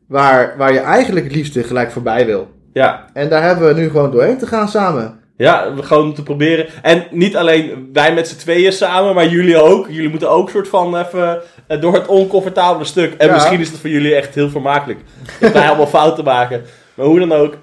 [0.07, 2.47] Waar, waar je eigenlijk het liefst gelijk voorbij wil.
[2.73, 5.19] Ja, En daar hebben we nu gewoon doorheen te gaan samen.
[5.41, 6.65] Ja, we gewoon te proberen.
[6.81, 9.87] En niet alleen wij met z'n tweeën samen, maar jullie ook.
[9.89, 13.13] Jullie moeten ook soort van even eh, door het oncomfortabele stuk.
[13.17, 13.33] En Ja.
[13.33, 14.99] misschien is het voor jullie echt heel vermakelijk.
[15.39, 16.61] Dat wij allemaal fouten maken.
[16.93, 17.57] Maar hoe dan ook,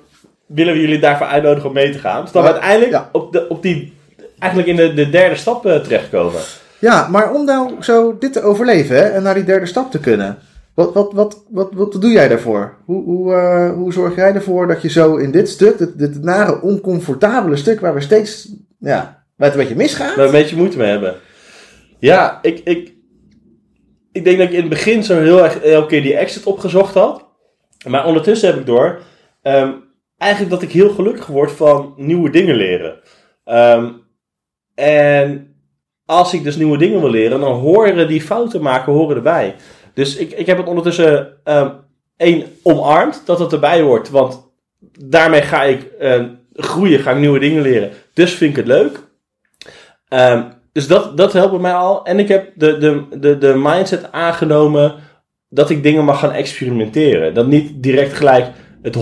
[0.46, 2.26] willen we jullie daarvoor uitnodigen om mee te gaan.
[2.26, 3.08] Zodat we uiteindelijk Ja.
[3.12, 3.92] op, de, op die,
[4.38, 6.40] eigenlijk in de, de derde stap eh, terechtkomen.
[6.78, 9.98] Ja, maar om nou zo dit te overleven hè, en naar die derde stap te
[10.00, 10.38] kunnen.
[10.78, 12.76] Wat, wat, wat, wat, wat doe jij daarvoor?
[12.84, 16.60] Hoe, hoe, eh, hoe zorg jij ervoor dat je zo in dit stuk, dit, nare,
[16.60, 20.16] oncomfortabele stuk waar we steeds, ja, waar het een beetje misgaat?
[20.16, 21.14] Daar een beetje moeite mee hebben.
[21.98, 22.92] Ja, ik, ik,
[24.12, 26.94] ik denk dat ik in het begin zo heel erg elke keer die exit opgezocht
[26.94, 27.26] had.
[27.86, 29.02] Maar ondertussen heb ik door,
[29.42, 29.72] ehm,
[30.16, 33.00] eigenlijk dat ik heel gelukkig word van nieuwe dingen leren.
[33.44, 33.92] Ehm,
[34.74, 35.54] en
[36.04, 39.54] als ik dus nieuwe dingen wil leren, dan horen die fouten maken horen erbij.
[39.98, 41.70] Dus ik, ik heb het ondertussen ehm
[42.16, 44.10] één omarmd dat het erbij hoort.
[44.10, 44.50] Want
[45.00, 47.90] daarmee ga ik eh, groeien, ga ik nieuwe dingen leren.
[48.14, 49.00] Dus vind ik het leuk.
[50.08, 52.04] Ehm, dus dat, dat helpt mij al.
[52.04, 54.94] En ik heb de, de, de, de mindset aangenomen
[55.48, 57.34] dat ik dingen mag gaan experimenteren.
[57.34, 58.46] Dat niet direct gelijk
[58.82, 58.96] het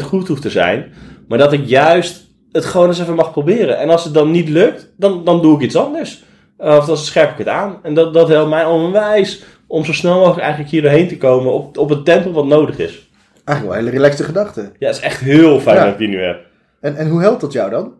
[0.00, 0.92] 100% goed hoeft te zijn.
[1.28, 3.78] Maar dat ik juist het gewoon eens even mag proberen.
[3.78, 6.24] En als het dan niet lukt, dan, dan doe ik iets anders.
[6.56, 7.78] Of dan scherp ik het aan.
[7.82, 11.52] En dat, dat helpt mij onwijs om zo snel mogelijk eigenlijk hier doorheen te komen
[11.52, 13.08] op, op het tempo wat nodig is.
[13.44, 14.60] Eigenlijk wel een hele relaxte gedachte.
[14.78, 15.82] Ja, het is echt heel fijn Ja.
[15.84, 16.40] dat ik die nu heb.
[16.80, 17.92] En, en hoe helpt dat jou dan?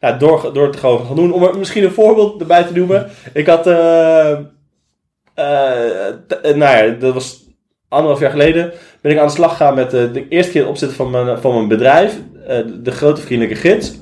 [0.00, 1.32] Ja, door, door het gewoon te gaan doen.
[1.32, 3.06] Om er misschien een voorbeeld erbij te noemen.
[3.32, 4.38] Ik had, eh, eh,
[5.34, 7.46] eh, nou ja, dat was
[7.88, 8.72] anderhalf jaar geleden.
[9.00, 11.54] Ben ik aan de slag gegaan met de eerste keer het opzetten van mijn, van
[11.54, 12.20] mijn bedrijf.
[12.82, 13.98] de grote vriendelijke gids.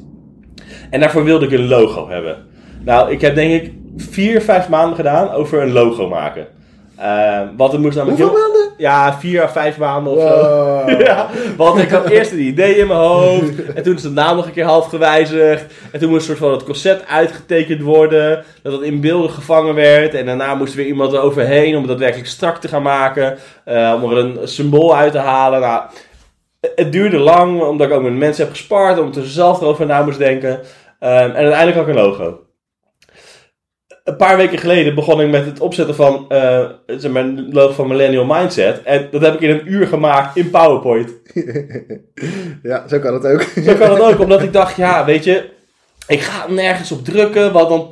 [0.90, 2.46] En daarvoor wilde ik een logo hebben.
[2.85, 6.46] Nou, ik heb denk ik vier, vijf maanden gedaan over een logo maken.
[6.96, 8.48] Eh, want het moest namelijk Hoeveel heel...
[8.48, 8.64] maanden?
[8.78, 10.28] Ja, vier à vijf maanden of zo.
[10.28, 11.00] Wow.
[11.06, 13.72] Ja, want ik had eerst een idee in mijn hoofd.
[13.74, 15.64] En toen is de naam nog een keer half gewijzigd.
[15.92, 18.44] En toen moest een soort van het concept uitgetekend worden.
[18.62, 20.14] Dat het in beelden gevangen werd.
[20.14, 23.38] En daarna moest er weer iemand er overheen om het daadwerkelijk strak te gaan maken.
[23.64, 25.61] eh, om er een symbool uit te halen.
[25.61, 25.82] Nou,
[26.74, 28.98] het duurde lang, omdat ik ook met mensen heb gespart.
[28.98, 30.61] Omdat ik er zelf erover na moest denken.
[30.98, 32.38] Ehm, en uiteindelijk had ik een logo.
[34.06, 37.88] Een paar weken geleden begon ik met het opzetten van eh, zeg maar, logo van
[37.88, 38.82] Millennial Mindset.
[38.82, 41.12] En dat heb ik in een uur gemaakt in PowerPoint.
[42.62, 43.42] ja, zo kan het ook.
[43.42, 45.44] Zo kan het ook, omdat ik dacht, ja, weet je,
[46.06, 47.88] ik ga nergens op drukken, wat dan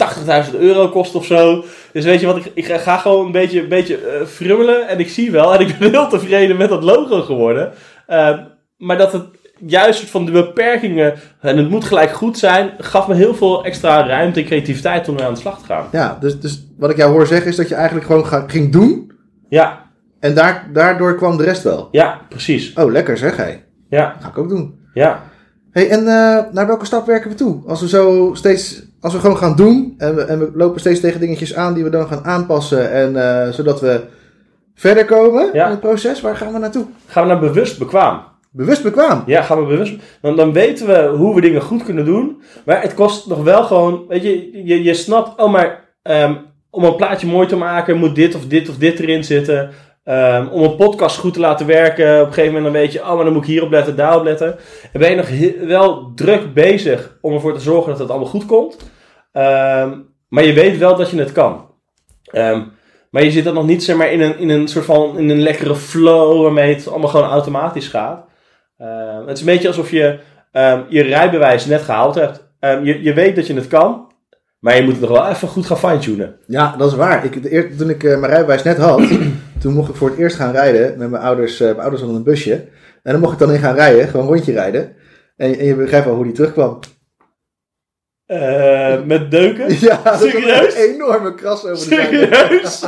[0.53, 1.65] 80.000 euro kost of zo.
[1.93, 4.99] Dus weet je wat, ik, ik ga gewoon een beetje, een beetje eh, frummelen en
[4.99, 7.73] ik zie wel, en ik ben heel tevreden met dat logo geworden.
[8.07, 8.39] Eh,
[8.77, 9.25] maar dat het
[9.67, 14.07] juist van de beperkingen, en het moet gelijk goed zijn, gaf me heel veel extra
[14.07, 15.87] ruimte en creativiteit om mee aan de slag te gaan.
[15.93, 18.73] Ja, dus, dus wat ik jou hoor zeggen is dat je eigenlijk gewoon ga, ging
[18.73, 19.13] doen.
[19.49, 19.83] Ja,
[20.21, 21.89] En daar, daardoor kwam de rest wel.
[21.91, 22.73] ja, precies.
[22.73, 23.61] Oh, lekker zeg hé.
[23.89, 24.79] Ja, Ga ik ook doen.
[24.95, 25.23] ja.
[25.71, 27.63] hey, en eh, naar welke stap werken we toe?
[27.67, 31.01] Als we zo steeds, als we gewoon gaan doen en we, en we lopen steeds
[31.01, 34.01] tegen dingetjes aan die we dan gaan aanpassen en eh, zodat we
[34.75, 35.65] verder komen Ja.
[35.65, 36.85] in het proces, waar gaan we naartoe?
[37.07, 38.21] Gaan we naar bewust bekwaam.
[38.57, 39.23] Bewust bekwaam.
[39.27, 39.95] Ja, gaan we bewust.
[40.21, 42.43] Dan, dan weten we hoe we dingen goed kunnen doen.
[42.65, 44.05] Maar het kost nog wel gewoon.
[44.09, 45.41] Weet je, je, je snapt.
[45.41, 46.35] Oh, maar ehm,
[46.71, 49.71] om een plaatje mooi te maken, moet dit of dit of dit erin zitten.
[50.05, 52.21] Ehm, om een podcast goed te laten werken.
[52.21, 54.25] Op een gegeven moment dan weet je, oh, maar dan moet ik hierop letten, daarop
[54.25, 54.57] letten.
[54.93, 58.47] En ben je nog wel druk bezig om ervoor te zorgen dat het allemaal goed
[58.47, 58.77] komt.
[59.33, 61.67] Ehm, maar je weet wel dat je het kan.
[63.11, 65.31] Maar je zit dan nog niet zeg maar, in, een, in een soort van in
[65.31, 68.33] een lekkere flow waarmee het allemaal gewoon automatisch gaat.
[68.79, 70.19] Ehm, het is een beetje alsof je
[70.53, 72.45] ehm, je rijbewijs net gehaald hebt.
[72.61, 74.13] Ehm, je, je weet dat je het kan,
[74.59, 76.37] maar je moet het nog wel even goed gaan fine-tunen.
[76.47, 77.25] Ja, dat is waar.
[77.25, 79.03] Ik, toen ik eh, mijn rijbewijs net had,
[79.61, 81.61] toen mocht ik voor het eerst gaan rijden met mijn ouders.
[81.61, 82.53] eh, mijn ouders hadden een busje.
[83.03, 84.93] En dan mocht ik dan in gaan rijden, gewoon een rondje rijden.
[85.37, 86.79] En, en je begrijpt wel hoe die terugkwam.
[88.27, 89.67] Eh, met deuken?
[89.81, 90.75] Ja, dat Serieus?
[90.75, 91.95] een enorme kras over de.
[91.95, 92.85] Serieus?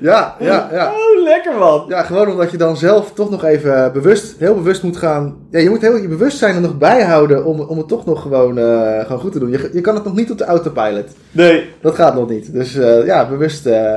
[0.00, 0.90] Ja, ja, ja.
[0.92, 1.84] Oh, lekker man.
[1.88, 5.36] Ja, gewoon omdat je dan zelf toch nog even bewust, heel bewust moet gaan.
[5.50, 8.58] Ja, je moet heel je bewustzijn er nog bijhouden om, om het toch nog gewoon,
[8.58, 9.50] eh, gewoon goed te doen.
[9.50, 11.06] Je, je kan het nog niet op de autopilot.
[11.30, 11.70] Nee.
[11.80, 12.52] Dat gaat nog niet.
[12.52, 13.94] Dus eh, ja, bewust, eh,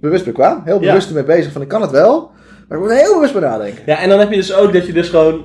[0.00, 0.62] bewust bekwaam.
[0.64, 0.86] Heel Ja.
[0.88, 2.30] bewust ermee bezig van ik kan het wel.
[2.68, 3.82] Maar ik moet er heel bewust bij nadenken.
[3.86, 5.44] Ja, en dan heb je dus ook dat je dus gewoon...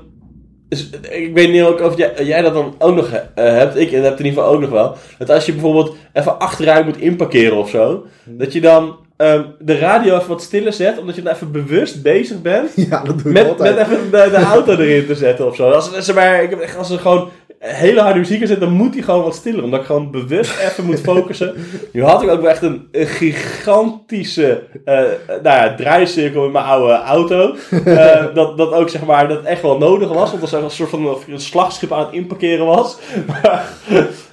[0.71, 3.77] Dus, ik weet niet of jij, jij dat dan ook nog eh, hebt.
[3.77, 4.95] Ik heb het in ieder geval ook nog wel.
[5.17, 8.05] Dat als je bijvoorbeeld even achteruit moet inparkeren of zo.
[8.25, 10.99] Dat je dan ehm, de radio even wat stiller zet.
[10.99, 12.69] Omdat je dan even bewust bezig bent.
[12.89, 13.75] Ja, dat doe ik Met, altijd.
[13.75, 15.69] met even de, de auto erin te zetten of zo.
[15.71, 17.29] Als, er maar, ik heb echt, als er gewoon
[17.61, 19.63] hele harde muziek zit, dan moet die gewoon wat stiller.
[19.63, 21.55] Omdat ik gewoon bewust even moet focussen.
[21.91, 24.95] Nu had ik ook wel echt een, een gigantische eh,
[25.27, 27.55] nou ja, draaicirkel in mijn oude auto.
[27.85, 30.29] Eh, dat, dat ook zeg maar, dat echt wel nodig was.
[30.29, 32.97] Want dat was een soort van een slagschip aan het inparkeren was.
[33.27, 33.69] Maar,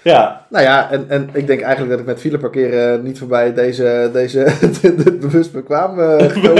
[0.02, 3.54] ja, Nou ja, en, en ik denk eigenlijk dat ik met file parkeren niet voorbij
[3.54, 4.46] deze, deze
[5.20, 6.54] bewust bekwaam eh, ben.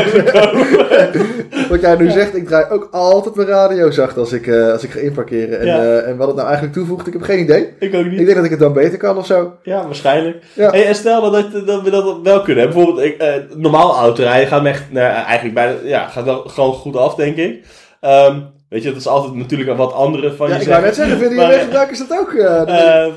[1.68, 4.82] Wat jij nu zegt, ik draai ook altijd mijn radio zacht als ik, eh, als
[4.84, 5.60] ik ga inparkeren.
[5.60, 5.78] En, Ja.
[5.82, 7.68] eh, en wat het nou eigenlijk toevoegt, ik heb geen idee.
[7.78, 8.18] ik ook Ik niet.
[8.24, 9.52] denk dat ik het dan beter kan of zo.
[9.62, 10.36] Ja, waarschijnlijk.
[10.52, 10.70] Ja.
[10.70, 12.64] Hey, en stel dat, dat, dat we dat wel kunnen.
[12.64, 16.72] Bijvoorbeeld, ik, eh, normaal autorijden gaat me echt, nou, eigenlijk bijna, ja, gaat wel gewoon
[16.72, 17.64] goed af, denk ik.
[18.00, 20.94] Ehm, weet je, dat is altijd natuurlijk wat andere van Ja, je ik wou net
[20.94, 22.32] zeggen, vinden jullie weggebruikers dat ook?
[22.32, 23.12] eh, dat-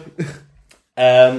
[1.02, 1.36] Ehm,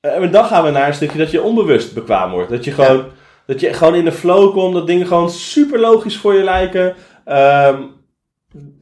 [0.00, 2.50] ehm, eh, dan gaan we naar een stukje dat je onbewust bekwaam wordt.
[2.50, 3.04] Dat je gewoon,
[3.46, 6.94] dat je gewoon in de flow komt, dat dingen gewoon super logisch voor je lijken.
[7.24, 7.76] Ehm,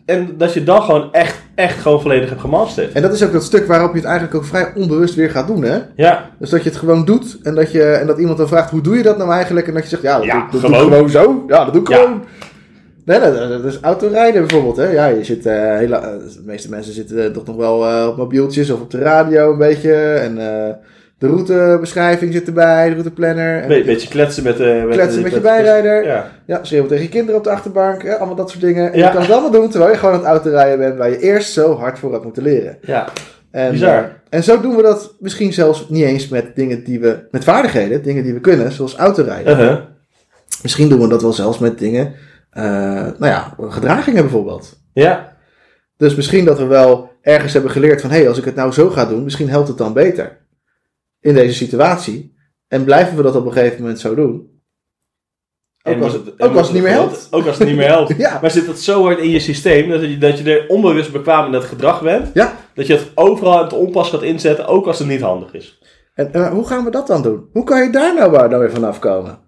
[0.07, 2.93] en dat je dan gewoon echt, echt gewoon volledig hebt gemasterd.
[2.93, 5.47] En dat is ook dat stuk waarop je het eigenlijk ook vrij onbewust weer gaat
[5.47, 5.79] doen, hè?
[5.97, 8.71] Ja, Dus dat je het gewoon doet en dat, je, en dat iemand dan vraagt,
[8.71, 9.67] hoe doe je dat nou eigenlijk?
[9.67, 10.87] En dat je zegt, ja, dat, Ja, doe, dat doe gewoon.
[10.87, 11.45] ik gewoon zo.
[11.49, 11.97] Ja, dat doe ik Ja.
[11.97, 12.25] gewoon.
[13.09, 14.91] Nee, nee, dat is autorijden bijvoorbeeld, hè?
[14.91, 18.71] Ja, je zit, eh, eh, de meeste mensen zitten eh, toch nog wel op mobieltjes
[18.71, 19.95] of op de radio een beetje.
[19.95, 20.35] En
[21.19, 23.63] de routebeschrijving zit erbij, de routeplanner.
[23.63, 26.05] En Be beetje kletsen met, de met, kletsen de- met je bijrijder.
[26.07, 26.31] Ja.
[26.47, 28.03] Ja, schreeuwen tegen je kinderen op de achterbank.
[28.03, 28.17] Hè?
[28.17, 28.93] Allemaal dat soort dingen.
[28.93, 29.07] En Ja.
[29.07, 31.53] je kan het allemaal doen terwijl je gewoon aan het autorijden bent, waar je eerst
[31.53, 32.79] zo hard voor had moeten leren.
[32.81, 33.09] ja.
[33.51, 34.13] En, Bizar.
[34.29, 38.03] en zo doen we dat misschien zelfs niet eens met dingen die we, met vaardigheden,
[38.03, 39.53] dingen die we kunnen, zoals autorijden.
[39.59, 39.77] Uh-huh.
[40.63, 42.13] Misschien doen we dat wel zelfs met dingen,
[42.51, 44.81] nou ja, gedragingen bijvoorbeeld.
[44.93, 45.37] Ja.
[45.97, 48.73] Dus misschien dat we wel ergens hebben geleerd van, hé, hey, als ik het nou
[48.73, 50.47] zo ga doen, misschien helpt het dan beter
[51.21, 52.37] in deze situatie.
[52.69, 54.57] En blijven we dat op een gegeven moment zo doen.
[55.83, 57.29] Ook En als, moet ook als het niet meer helpt.
[57.31, 58.17] Ook als het niet meer helpt.
[58.27, 61.13] Ja, Maar zit dat zo hard in je systeem dat je, dat je er onbewust
[61.13, 62.31] bekwaam in dat gedrag bent?
[62.35, 62.57] Ja.
[62.75, 65.79] Dat je het overal het onpas gaat inzetten, ook als het niet handig is.
[66.15, 67.49] en, en hoe gaan we dat dan doen?
[67.53, 69.39] Hoe kan je daar nou, nou weer vanaf komen?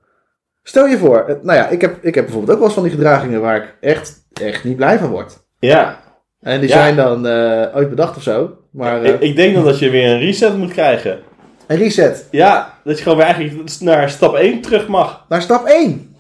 [0.71, 2.83] Stel je voor, het- nou ja, ik heb, ik heb bijvoorbeeld ook wel eens van
[2.83, 5.39] die gedragingen waar ik echt, echt niet blij van word.
[5.59, 6.01] Ja,
[6.41, 6.75] En die Ja.
[6.75, 8.51] zijn dan eh ooit bedacht of zo.
[8.73, 11.19] Maar eh, ik, ik denk dan dat je weer een reset moet krijgen.
[11.67, 15.25] een reset Ja, dat je gewoon weer eigenlijk naar stap 1 terug mag.
[15.29, 16.17] naar stap 1.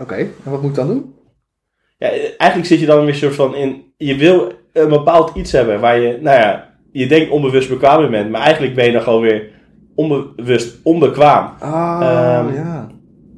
[0.00, 1.14] Oké, en wat moet ik dan doen?
[1.98, 3.92] Ja, eigenlijk zit je dan weer soort van in.
[3.96, 8.10] Je wil een bepaald iets hebben waar je, nou ja, je denkt onbewust bekwaam in
[8.10, 9.50] bent, maar eigenlijk ben je dan gewoon weer
[9.94, 11.54] onbewust onbekwaam.
[11.58, 12.86] Ah, Ehm, ja.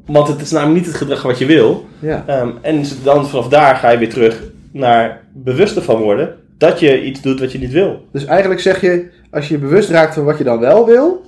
[0.09, 1.87] Want het is namelijk niet het gedrag wat je wil.
[1.99, 2.25] ja.
[2.27, 4.43] Ehm, en dan vanaf daar ga je weer terug
[4.73, 8.07] naar bewust ervan worden dat je iets doet wat je niet wil.
[8.13, 11.25] Dus eigenlijk zeg je, als je je bewust raakt van wat je dan wel wil,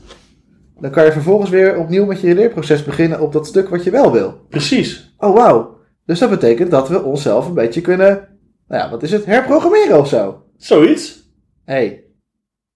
[0.80, 3.90] dan kan je vervolgens weer opnieuw met je leerproces beginnen op dat stuk wat je
[3.90, 4.46] wel wil.
[4.48, 5.14] Precies.
[5.18, 5.78] Oh, wauw.
[6.06, 8.28] Dus dat betekent dat we onszelf een beetje kunnen,
[8.68, 10.42] nou ja, wat is het, herprogrammeren of zo.
[10.56, 11.18] Zoiets.
[11.64, 12.04] Hé, hey,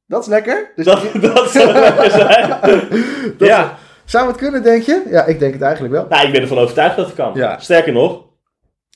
[0.07, 0.73] dat is lekker.
[0.77, 1.03] Dus Dat,
[1.35, 2.49] dat zou lekker zijn.
[3.39, 5.03] Dat- ja, Zou het kunnen, denk je?
[5.11, 6.07] Ja, ik denk het eigenlijk wel.
[6.09, 7.31] nou, ik ben ervan overtuigd dat het kan.
[7.35, 7.59] Ja.
[7.59, 8.23] Sterker nog,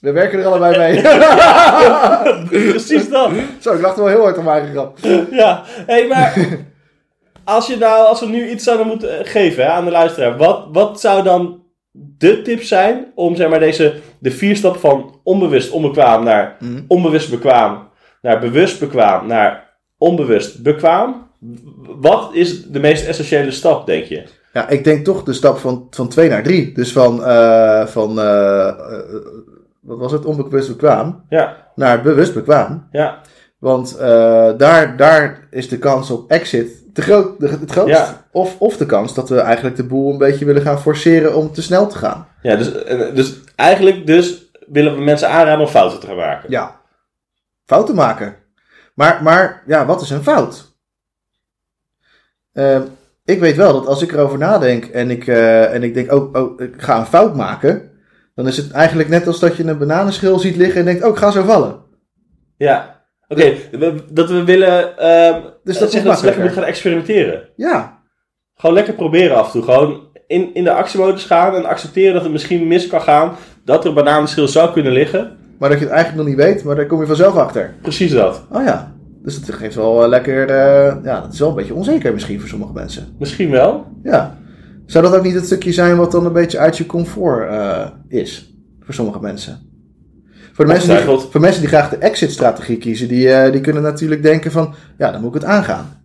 [0.00, 1.02] We werken er allebei mee.
[2.70, 3.30] precies dat.
[3.60, 4.98] Zo, ik lachte wel heel hard om mijn eigen grap.
[5.30, 6.34] Ja, hey, maar
[7.44, 10.36] als, je nou, als we nu iets zouden moeten eh, geven hè, aan de luisteraar,
[10.36, 15.20] wat, wat zou dan de tip zijn om zeg maar, deze, de vier stappen van
[15.22, 16.80] onbewust onbekwaam naar Mhm.
[16.88, 17.88] onbewust bekwaam,
[18.22, 21.26] naar bewust bekwaam, naar onbewust bekwaam?
[22.00, 24.22] Wat is de meest essentiële stap, denk je?
[24.58, 26.72] Ja, ik denk toch de stap van, van 2 naar 3.
[26.72, 28.98] Dus van, eh, van eh, eh,
[29.80, 32.88] wat was het, onbewust bekwaam, Ja, naar bewust bekwaam.
[32.90, 33.20] ja,
[33.58, 33.98] Want
[34.58, 37.94] daar, daar is de kans op exit te groot, de- het grootst.
[37.96, 38.26] Ja.
[38.32, 41.52] Of, of de kans dat we eigenlijk de boel een beetje willen gaan forceren om
[41.52, 42.28] te snel te gaan.
[42.42, 42.72] ja dus,
[43.14, 46.50] dus eigenlijk dus willen we mensen aanraden om fouten te gaan maken.
[46.50, 46.80] Ja.
[47.64, 48.36] Fouten maken.
[48.94, 50.76] Maar, maar ja, wat is een fout?
[52.52, 52.80] Eh,
[53.28, 56.34] ik weet wel dat als ik erover nadenk en ik, eh, en ik denk, oh,
[56.34, 57.90] oh, ik ga een fout maken.
[58.34, 61.10] Dan is het eigenlijk net als dat je een bananenschil ziet liggen en denkt, oh,
[61.10, 61.78] ik ga zo vallen.
[62.56, 63.06] Ja.
[63.28, 63.54] Oké,
[64.10, 67.48] dat we willen ehm Dus dat zeggen dat ze lekker moeten gaan experimenteren.
[67.56, 68.02] Ja,
[68.54, 69.62] Gewoon lekker proberen af en toe.
[69.62, 73.36] Gewoon in, in de actiemodus gaan en accepteren dat het misschien mis kan gaan.
[73.64, 75.36] Dat er een bananenschil zou kunnen liggen.
[75.58, 77.74] maar dat je het eigenlijk nog niet weet, maar daar kom je vanzelf achter.
[77.82, 78.46] Precies dat.
[78.52, 81.74] Oh ja, dus dat geeft wel eh, lekker, eh, ja, dat is wel een beetje
[81.74, 83.06] onzeker misschien voor sommige mensen.
[83.18, 83.86] Misschien wel.
[84.02, 84.36] Ja.
[84.86, 87.86] Zou dat ook niet het stukje zijn wat dan een beetje uit je comfort eh,
[88.08, 88.54] is?
[88.80, 89.66] Voor sommige mensen.
[90.52, 94.22] Voor de mensen, die, voor mensen die graag de exit-strategie kiezen, die, die kunnen natuurlijk
[94.22, 96.02] denken van, ja, dan moet ik het aangaan.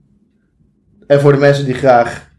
[1.08, 2.32] En voor de mensen die graag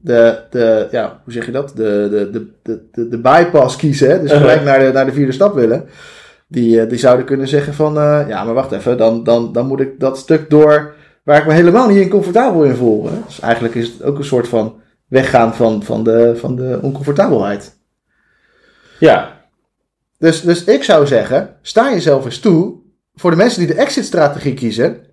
[0.00, 1.72] de, de ja, hoe zeg je dat?
[1.76, 2.30] De, de,
[2.62, 4.20] de, de, de, bypass kiezen, hè?
[4.20, 4.40] dus Uh-huh.
[4.40, 5.84] gelijk naar de, naar de vierde stap willen.
[6.52, 9.66] Die, eh, die zouden kunnen zeggen van, eh, ja, maar wacht even, dan, dan, dan
[9.66, 13.04] moet ik dat stuk door waar ik me helemaal niet in comfortabel in voel.
[13.04, 13.16] Hè?
[13.26, 17.78] Dus eigenlijk is het ook een soort van weggaan van, van, de, van de oncomfortabelheid.
[18.98, 19.40] Ja.
[20.18, 22.80] Dus, dus ik zou zeggen, sta jezelf eens toe.
[23.14, 25.06] Voor de mensen die de exit-strategie kiezen,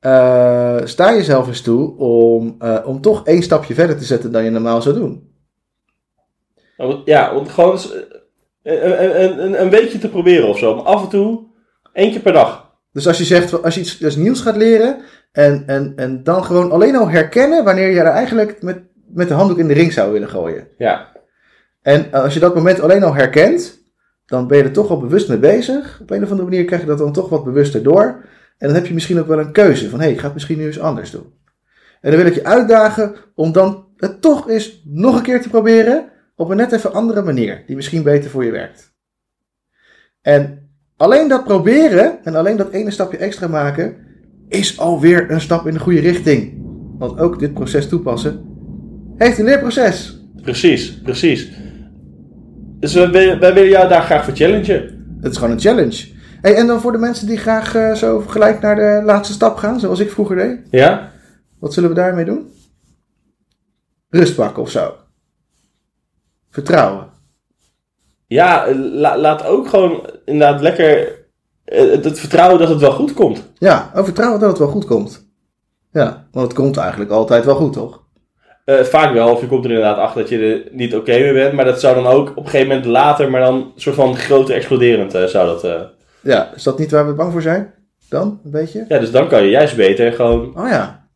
[0.00, 4.50] eh, sta jezelf eens toe om, om toch één stapje verder te zetten dan je
[4.50, 5.32] normaal zou doen.
[7.04, 7.78] Ja, om gewoon
[8.64, 10.72] een, een, een, een weekje te proberen of zo.
[10.72, 11.46] Om af en toe,
[11.92, 12.72] één keer per dag.
[12.92, 14.96] Dus als je zegt, als je iets, iets nieuws gaat leren
[15.32, 19.34] en, en, en dan gewoon alleen al herkennen wanneer je er eigenlijk met, met de
[19.34, 20.68] handdoek in de ring zou willen gooien.
[20.78, 21.12] Ja.
[21.82, 23.82] En als je dat moment alleen al herkent,
[24.26, 25.98] dan ben je er toch al bewust mee bezig.
[26.02, 28.24] Op een of andere manier krijg je dat dan toch wat bewuster door.
[28.58, 30.34] En dan heb je misschien ook wel een keuze van, hé, hey, ik ga het
[30.34, 31.32] misschien nu eens anders doen.
[32.00, 35.48] En dan wil ik je uitdagen om dan het toch eens nog een keer te
[35.48, 38.92] proberen op een net even andere manier, die misschien beter voor je werkt.
[40.20, 43.96] En alleen dat proberen en alleen dat ene stapje extra maken,
[44.48, 46.62] is alweer een stap in de goede richting.
[46.98, 48.44] Want ook dit proces toepassen
[49.16, 50.22] heeft een leerproces.
[50.42, 51.50] Precies, precies.
[52.80, 55.06] Dus wij willen jou daar graag voor challengen.
[55.20, 56.12] Het is gewoon een challenge.
[56.40, 59.56] Hey, en dan voor de mensen die graag eh, zo gelijk naar de laatste stap
[59.56, 60.58] gaan, zoals ik vroeger deed.
[60.70, 61.12] Ja?
[61.58, 62.52] Wat zullen we daarmee doen?
[64.08, 64.94] Rust pakken of zo.
[66.54, 67.06] Vertrouwen.
[68.26, 71.18] Ja, la- laat ook gewoon inderdaad lekker
[71.64, 73.52] eh, het, het vertrouwen dat het wel goed komt.
[73.58, 75.26] Ja, oh, vertrouwen dat het wel goed komt.
[75.92, 78.02] Ja, want het komt eigenlijk altijd wel goed, toch?
[78.64, 81.32] Eh, vaak wel, of je komt er inderdaad achter dat je er niet oké mee
[81.32, 81.52] bent.
[81.52, 84.16] Maar dat zou dan ook op een gegeven moment later, maar dan een soort van
[84.16, 85.88] groter exploderend eh, zou dat...
[86.20, 87.74] Ja, is dat niet waar we bang voor zijn?
[88.08, 88.84] Dan, een beetje?
[88.88, 91.08] Ja, dus dan kan je juist beter gewoon, Oh ja.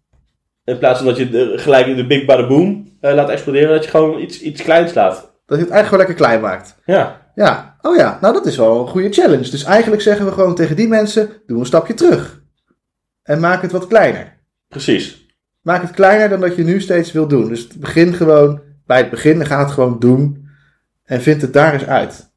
[0.65, 3.69] in plaats van dat je de, gelijk in de big bada boom eh, laat exploderen,
[3.69, 5.15] dat je gewoon iets, iets kleins laat.
[5.47, 6.77] Dat je het eigenlijk gewoon lekker klein maakt.
[6.85, 9.51] Ja, Ja, oh ja, nou dat is wel een goede challenge.
[9.51, 12.43] Dus eigenlijk zeggen we gewoon tegen die mensen, doe een stapje terug.
[13.23, 14.39] En maak het wat kleiner.
[14.69, 15.27] precies.
[15.61, 17.49] Maak het kleiner dan dat je nu steeds wil doen.
[17.49, 20.49] Dus begin gewoon bij het begin ga het gewoon doen.
[21.05, 22.28] En vind het daar eens uit.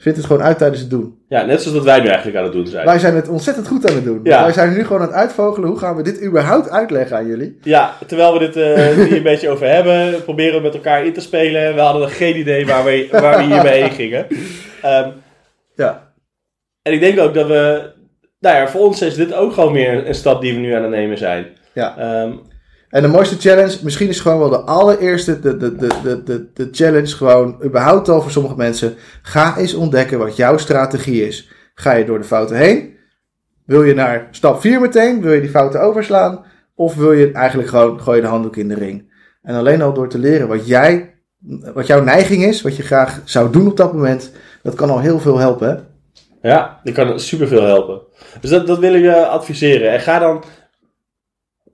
[0.00, 1.18] Vind het gewoon uit tijdens het doen.
[1.28, 2.86] Ja, net zoals dat wij nu eigenlijk aan het doen zijn.
[2.86, 4.20] Wij zijn het ontzettend goed aan het doen.
[4.22, 4.42] Ja.
[4.42, 5.68] Wij zijn nu gewoon aan het uitvogelen.
[5.68, 7.58] Hoe gaan we dit überhaupt uitleggen aan jullie?
[7.62, 11.12] Ja, terwijl we dit eh, hier een beetje over hebben, proberen we met elkaar in
[11.12, 11.74] te spelen.
[11.74, 14.26] We hadden geen idee waar we, waar we hiermee heen gingen.
[14.82, 15.08] Ehm,
[15.76, 16.12] Ja.
[16.82, 17.90] en ik denk ook dat we,
[18.40, 20.82] nou ja, voor ons is dit ook gewoon weer een stap die we nu aan
[20.82, 21.46] het nemen zijn.
[21.74, 21.96] Ja.
[21.98, 22.32] Ehm,
[22.88, 26.52] En de mooiste challenge, misschien is gewoon wel de allereerste, de, de, de, de, de,
[26.52, 28.94] de challenge gewoon, überhaupt al voor sommige mensen.
[29.22, 31.50] Ga eens ontdekken wat jouw strategie is.
[31.74, 32.96] Ga je door de fouten heen?
[33.64, 35.22] Wil je naar stap 4 meteen?
[35.22, 36.44] Wil je die fouten overslaan?
[36.74, 39.12] Of wil je eigenlijk gewoon, gooi je de handdoek in de ring?
[39.42, 41.14] En alleen al door te leren wat jij,
[41.74, 45.00] wat jouw neiging is, wat je graag zou doen op dat moment, dat kan al
[45.00, 45.68] heel veel helpen.
[45.68, 45.76] Hè?
[46.42, 48.00] ja, die kan superveel helpen.
[48.40, 49.90] Dus dat, dat wil ik je adviseren.
[49.92, 50.44] En ga dan,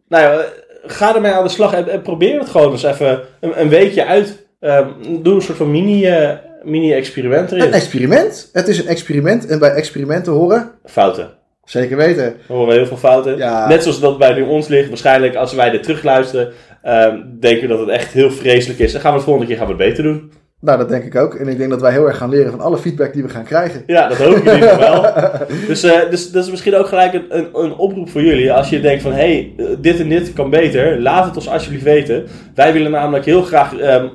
[0.09, 0.45] nou ja,
[0.87, 4.05] ga ermee aan de slag en, en probeer het gewoon eens even een, een weekje
[4.07, 4.47] uit.
[4.61, 4.89] Ehm,
[5.23, 6.31] doe een soort van mini, eh,
[6.63, 7.73] mini-experiment Een erin.
[7.73, 8.49] experiment.
[8.53, 11.29] Het is een experiment en bij experimenten horen, Fouten.
[11.65, 13.37] zeker weten, We horen heel veel fouten.
[13.37, 13.69] Ja.
[13.69, 14.89] Net zoals dat bij nu ons ligt.
[14.89, 18.95] Waarschijnlijk als wij dit terugluisteren, ehm, denken we dat het echt heel vreselijk is.
[18.95, 20.33] En gaan we het volgende keer gaan we het beter doen.
[20.65, 21.35] Nou, dat denk ik ook.
[21.35, 23.45] En ik denk dat wij heel erg gaan leren van alle feedback die we gaan
[23.45, 23.83] krijgen.
[23.87, 25.13] Ja, dat hoop ik in ieder geval wel.
[25.69, 28.53] Dus, eh, dus dat is misschien ook gelijk een, een, een oproep voor jullie.
[28.53, 31.01] Als je denkt van, hé, hey, eh, dit en dit kan beter.
[31.01, 32.27] Laat het ons alsjeblieft weten.
[32.55, 34.07] Wij willen namelijk heel graag ehm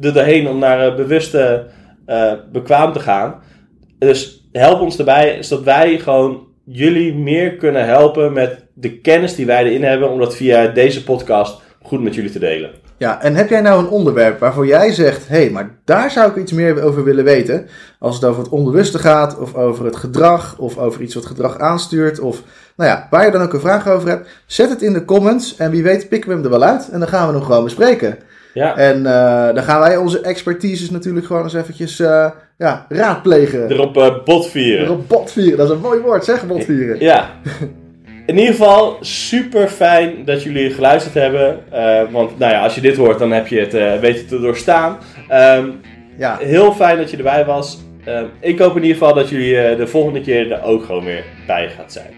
[0.00, 1.66] er doorheen om naar bewuste
[2.06, 3.34] eh, bekwaam te gaan.
[3.98, 9.46] Dus help ons erbij, zodat wij gewoon jullie meer kunnen helpen met de kennis die
[9.46, 10.10] wij erin hebben.
[10.10, 12.70] Om dat via deze podcast goed met jullie te delen.
[13.02, 16.30] Ja, en heb jij nou een onderwerp waarvoor jij zegt: hé, hey, maar daar zou
[16.30, 17.66] ik iets meer over willen weten?
[17.98, 21.58] Als het over het onbewuste gaat, of over het gedrag, of over iets wat gedrag
[21.58, 22.42] aanstuurt, of
[22.76, 25.56] nou ja, waar je dan ook een vraag over hebt, zet het in de comments
[25.56, 27.64] en wie weet pikken we hem er wel uit en dan gaan we hem gewoon
[27.64, 28.18] bespreken.
[28.54, 33.70] Ja, En eh, dan gaan wij onze expertises natuurlijk gewoon eens eventjes eh, ja, raadplegen.
[33.70, 34.84] erop eh, botvieren.
[34.84, 37.00] Erop botvieren, dat is een mooi woord, zeg botvieren.
[37.00, 37.30] Ja.
[38.26, 41.72] In ieder geval super fijn dat jullie geluisterd hebben.
[41.72, 44.40] Eh, want nou ja, als je dit hoort, dan heb je het eh weten te
[44.40, 44.98] doorstaan.
[45.28, 45.68] Ehm,
[46.16, 47.78] Ja, heel fijn dat je erbij was.
[48.04, 51.04] Ehm, ik hoop in ieder geval dat jullie eh, de volgende keer er ook gewoon
[51.04, 52.14] weer bij gaat zijn.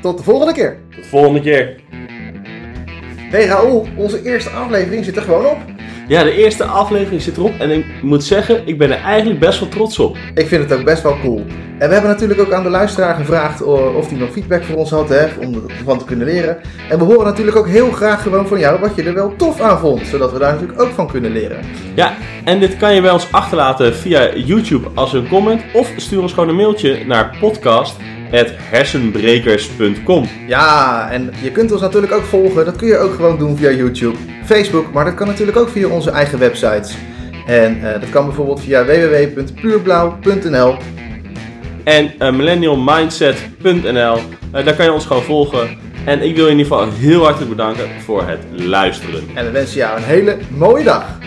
[0.00, 0.78] tot de volgende keer.
[0.94, 1.74] Tot de volgende keer.
[3.30, 5.58] Hey Raoul, onze eerste aflevering zit er gewoon op.
[6.08, 9.60] Ja, de eerste aflevering zit erop en ik moet zeggen, ik ben er eigenlijk best
[9.60, 10.16] wel trots op.
[10.34, 11.44] Ik vind het ook best wel cool.
[11.78, 14.90] En we hebben natuurlijk ook aan de luisteraar gevraagd of hij nog feedback voor ons
[14.90, 16.58] had, hè, om ervan te kunnen leren.
[16.88, 19.60] En we horen natuurlijk ook heel graag gewoon van jou wat je er wel tof
[19.60, 21.58] aan vond, zodat we daar natuurlijk ook van kunnen leren.
[21.94, 22.14] Ja,
[22.44, 26.32] en dit kan je bij ons achterlaten via YouTube als een comment of stuur ons
[26.32, 27.36] gewoon een mailtje naar
[28.34, 30.28] podcast.hersenbrekers.com.
[30.46, 33.70] Ja, en je kunt ons natuurlijk ook volgen, dat kun je ook gewoon doen via
[33.70, 36.96] YouTube, Facebook, maar dat kan natuurlijk ook via onze eigen websites.
[37.46, 40.76] En eh, dat kan bijvoorbeeld via www.puurblauw.nl.
[41.84, 44.18] En uh, millennialmindset.nl,
[44.52, 45.68] Eh, daar kan je ons gewoon volgen.
[46.04, 49.22] En ik wil je in ieder geval heel hartelijk bedanken voor het luisteren.
[49.34, 51.18] En we wensen jou een hele mooie dag.